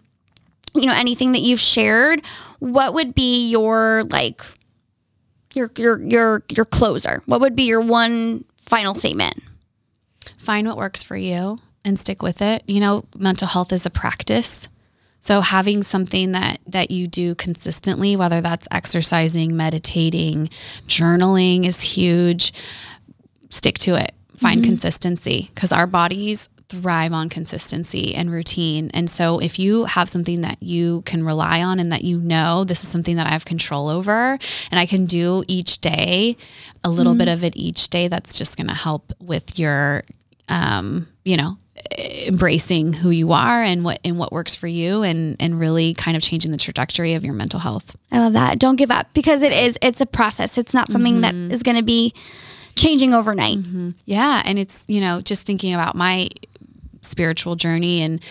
[0.75, 2.21] you know anything that you've shared
[2.59, 4.41] what would be your like
[5.55, 7.23] your your your your closer?
[7.25, 9.41] What would be your one final statement?
[10.37, 12.63] Find what works for you and stick with it.
[12.67, 14.67] You know, mental health is a practice.
[15.21, 20.49] So having something that that you do consistently, whether that's exercising, meditating,
[20.87, 22.53] journaling is huge.
[23.49, 24.13] Stick to it.
[24.37, 24.71] Find mm-hmm.
[24.71, 28.91] consistency because our bodies thrive on consistency and routine.
[28.93, 32.63] And so if you have something that you can rely on and that you know
[32.63, 34.37] this is something that I have control over
[34.71, 36.37] and I can do each day,
[36.83, 37.19] a little mm-hmm.
[37.19, 40.03] bit of it each day, that's just going to help with your,
[40.47, 41.57] um, you know,
[41.97, 46.15] embracing who you are and what and what works for you and and really kind
[46.15, 47.95] of changing the trajectory of your mental health.
[48.11, 48.59] I love that.
[48.59, 50.57] Don't give up because it is it's a process.
[50.57, 51.49] It's not something mm-hmm.
[51.49, 52.13] that is going to be
[52.75, 53.57] changing overnight.
[53.57, 53.91] Mm-hmm.
[54.05, 56.29] Yeah, and it's, you know, just thinking about my
[57.01, 58.21] spiritual journey and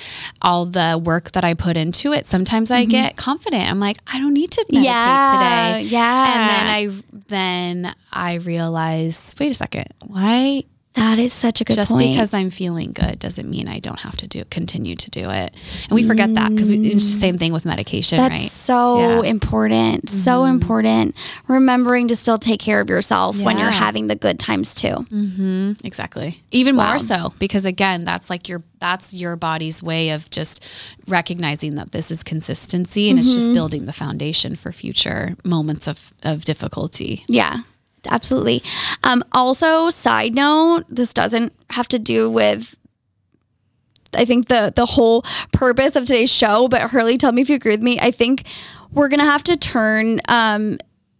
[0.42, 2.90] all the work that I put into it, sometimes I mm-hmm.
[2.90, 3.68] get confident.
[3.68, 5.88] I'm like, I don't need to meditate yeah, today.
[5.88, 6.32] Yeah.
[6.32, 10.64] And then I then I realize, wait a second, why
[10.98, 12.10] that is such a good Just point.
[12.10, 15.54] because I'm feeling good doesn't mean I don't have to do continue to do it.
[15.84, 18.50] And we forget that because it's the same thing with medication, That's right?
[18.50, 19.30] so yeah.
[19.30, 20.06] important.
[20.06, 20.16] Mm-hmm.
[20.16, 21.14] So important.
[21.46, 23.44] Remembering to still take care of yourself yeah.
[23.44, 24.88] when you're having the good times too.
[24.88, 25.72] Mm-hmm.
[25.84, 26.42] Exactly.
[26.50, 26.90] Even wow.
[26.90, 30.64] more so because again, that's like your that's your body's way of just
[31.06, 33.26] recognizing that this is consistency and mm-hmm.
[33.26, 33.54] it's just mm-hmm.
[33.54, 37.24] building the foundation for future moments of of difficulty.
[37.28, 37.62] Yeah
[38.06, 38.62] absolutely.
[39.04, 42.74] Um, also, side note, this doesn't have to do with
[44.14, 47.56] I think the the whole purpose of today's show, but Hurley, tell me if you
[47.56, 47.98] agree with me.
[48.00, 48.46] I think
[48.90, 50.78] we're gonna have to turn um,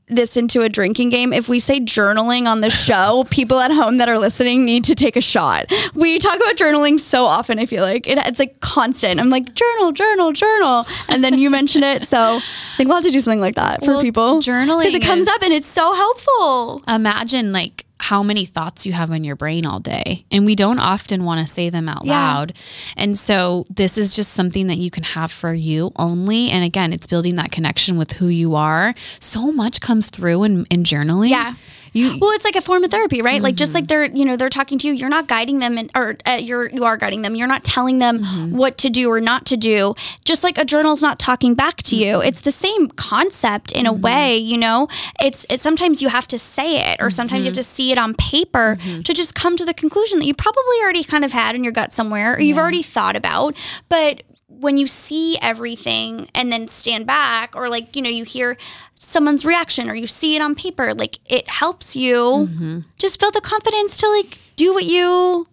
[0.08, 1.32] this into a drinking game.
[1.32, 4.94] If we say journaling on the show, people at home that are listening need to
[4.94, 5.72] take a shot.
[5.94, 7.58] We talk about journaling so often.
[7.58, 9.20] I feel like it, it's like constant.
[9.20, 12.08] I'm like journal, journal, journal, and then you mention it.
[12.08, 14.40] So I think we'll have to do something like that for well, people.
[14.40, 16.82] Journaling because it comes up and it's so helpful.
[16.88, 20.24] Imagine like how many thoughts you have in your brain all day.
[20.30, 22.34] And we don't often want to say them out yeah.
[22.34, 22.52] loud.
[22.96, 26.50] And so this is just something that you can have for you only.
[26.50, 28.94] And again, it's building that connection with who you are.
[29.20, 31.30] So much comes through in, in journaling.
[31.30, 31.54] Yeah.
[31.92, 33.36] You, well, it's like a form of therapy, right?
[33.36, 33.44] Mm-hmm.
[33.44, 34.92] Like just like they're, you know, they're talking to you.
[34.92, 37.34] You're not guiding them, in, or uh, you're you are guiding them.
[37.34, 38.56] You're not telling them mm-hmm.
[38.56, 39.94] what to do or not to do.
[40.24, 42.14] Just like a journal's not talking back to you.
[42.14, 42.28] Mm-hmm.
[42.28, 44.02] It's the same concept in a mm-hmm.
[44.02, 44.36] way.
[44.36, 44.88] You know,
[45.20, 47.58] it's it's sometimes you have to say it, or sometimes you have mm-hmm.
[47.58, 49.02] to see it on paper mm-hmm.
[49.02, 51.72] to just come to the conclusion that you probably already kind of had in your
[51.72, 52.62] gut somewhere, or you've yeah.
[52.62, 53.54] already thought about.
[53.88, 54.22] But
[54.58, 58.56] when you see everything and then stand back or like you know you hear
[58.94, 62.80] someone's reaction or you see it on paper like it helps you mm-hmm.
[62.98, 65.46] just feel the confidence to like do what you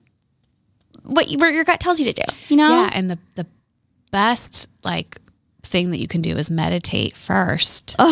[1.03, 3.45] what your gut tells you to do you know yeah and the the
[4.11, 5.19] best like
[5.75, 7.95] thing that you can do is meditate first.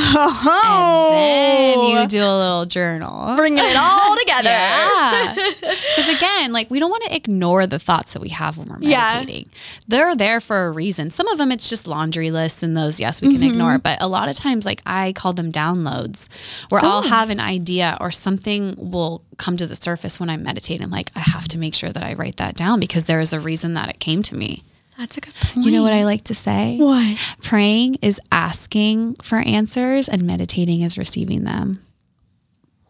[0.65, 1.11] Oh.
[1.15, 3.35] And then you do a little journal.
[3.35, 4.49] Bringing it all together.
[4.49, 5.35] yeah.
[5.35, 8.79] Because again, like we don't want to ignore the thoughts that we have when we're
[8.79, 9.45] meditating.
[9.45, 9.59] Yeah.
[9.87, 11.09] They're there for a reason.
[11.09, 13.51] Some of them it's just laundry lists and those, yes, we can mm-hmm.
[13.51, 13.77] ignore.
[13.77, 16.27] But a lot of times, like I call them downloads
[16.69, 16.87] where oh.
[16.87, 20.89] I'll have an idea or something will come to the surface when I'm meditating.
[20.89, 23.39] Like I have to make sure that I write that down because there is a
[23.39, 24.63] reason that it came to me.
[25.03, 25.65] That's a good point.
[25.65, 26.77] You know what I like to say?
[26.77, 27.17] What?
[27.41, 31.81] Praying is asking for answers and meditating is receiving them.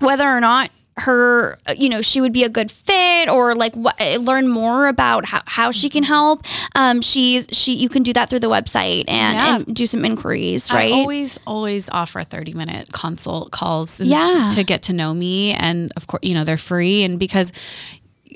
[0.00, 4.00] whether or not her you know she would be a good fit or like what
[4.22, 6.42] learn more about how, how she can help
[6.74, 9.56] um she's she you can do that through the website and, Yeah.
[9.56, 14.48] and do some inquiries right I always, always offer 30 minute consult calls Yeah.
[14.54, 15.52] to get to know me.
[15.52, 17.02] And of course, you know, they're free.
[17.04, 17.52] And because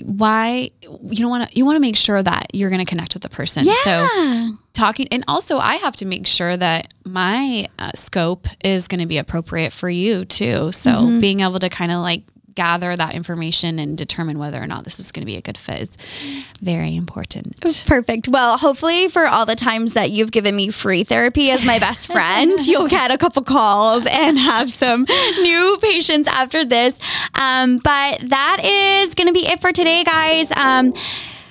[0.04, 3.14] why you don't want to, you want to make sure that you're going to connect
[3.14, 3.64] with the person.
[3.64, 3.74] Yeah.
[3.84, 9.00] So talking, and also I have to make sure that my uh, scope is going
[9.00, 10.72] to be appropriate for you too.
[10.72, 11.20] So Mm-hmm.
[11.20, 12.22] being able to kind of like
[12.54, 15.58] gather that information and determine whether or not this is going to be a good
[15.58, 15.96] fit is
[16.60, 17.56] very important.
[17.86, 18.28] Perfect.
[18.28, 22.06] Well, hopefully, for all the times that you've given me free therapy as my best
[22.12, 25.04] friend, you'll get a couple calls and have some
[25.40, 26.98] new patients after this.
[27.34, 30.50] Um, but that is going to be it for today, guys.
[30.52, 30.94] Um,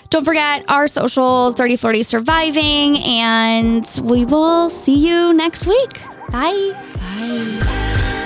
[0.10, 6.02] don't forget our socials 30 Flirty Surviving, and we will see you next week.
[6.32, 6.72] Bye.
[6.96, 8.26] Bye.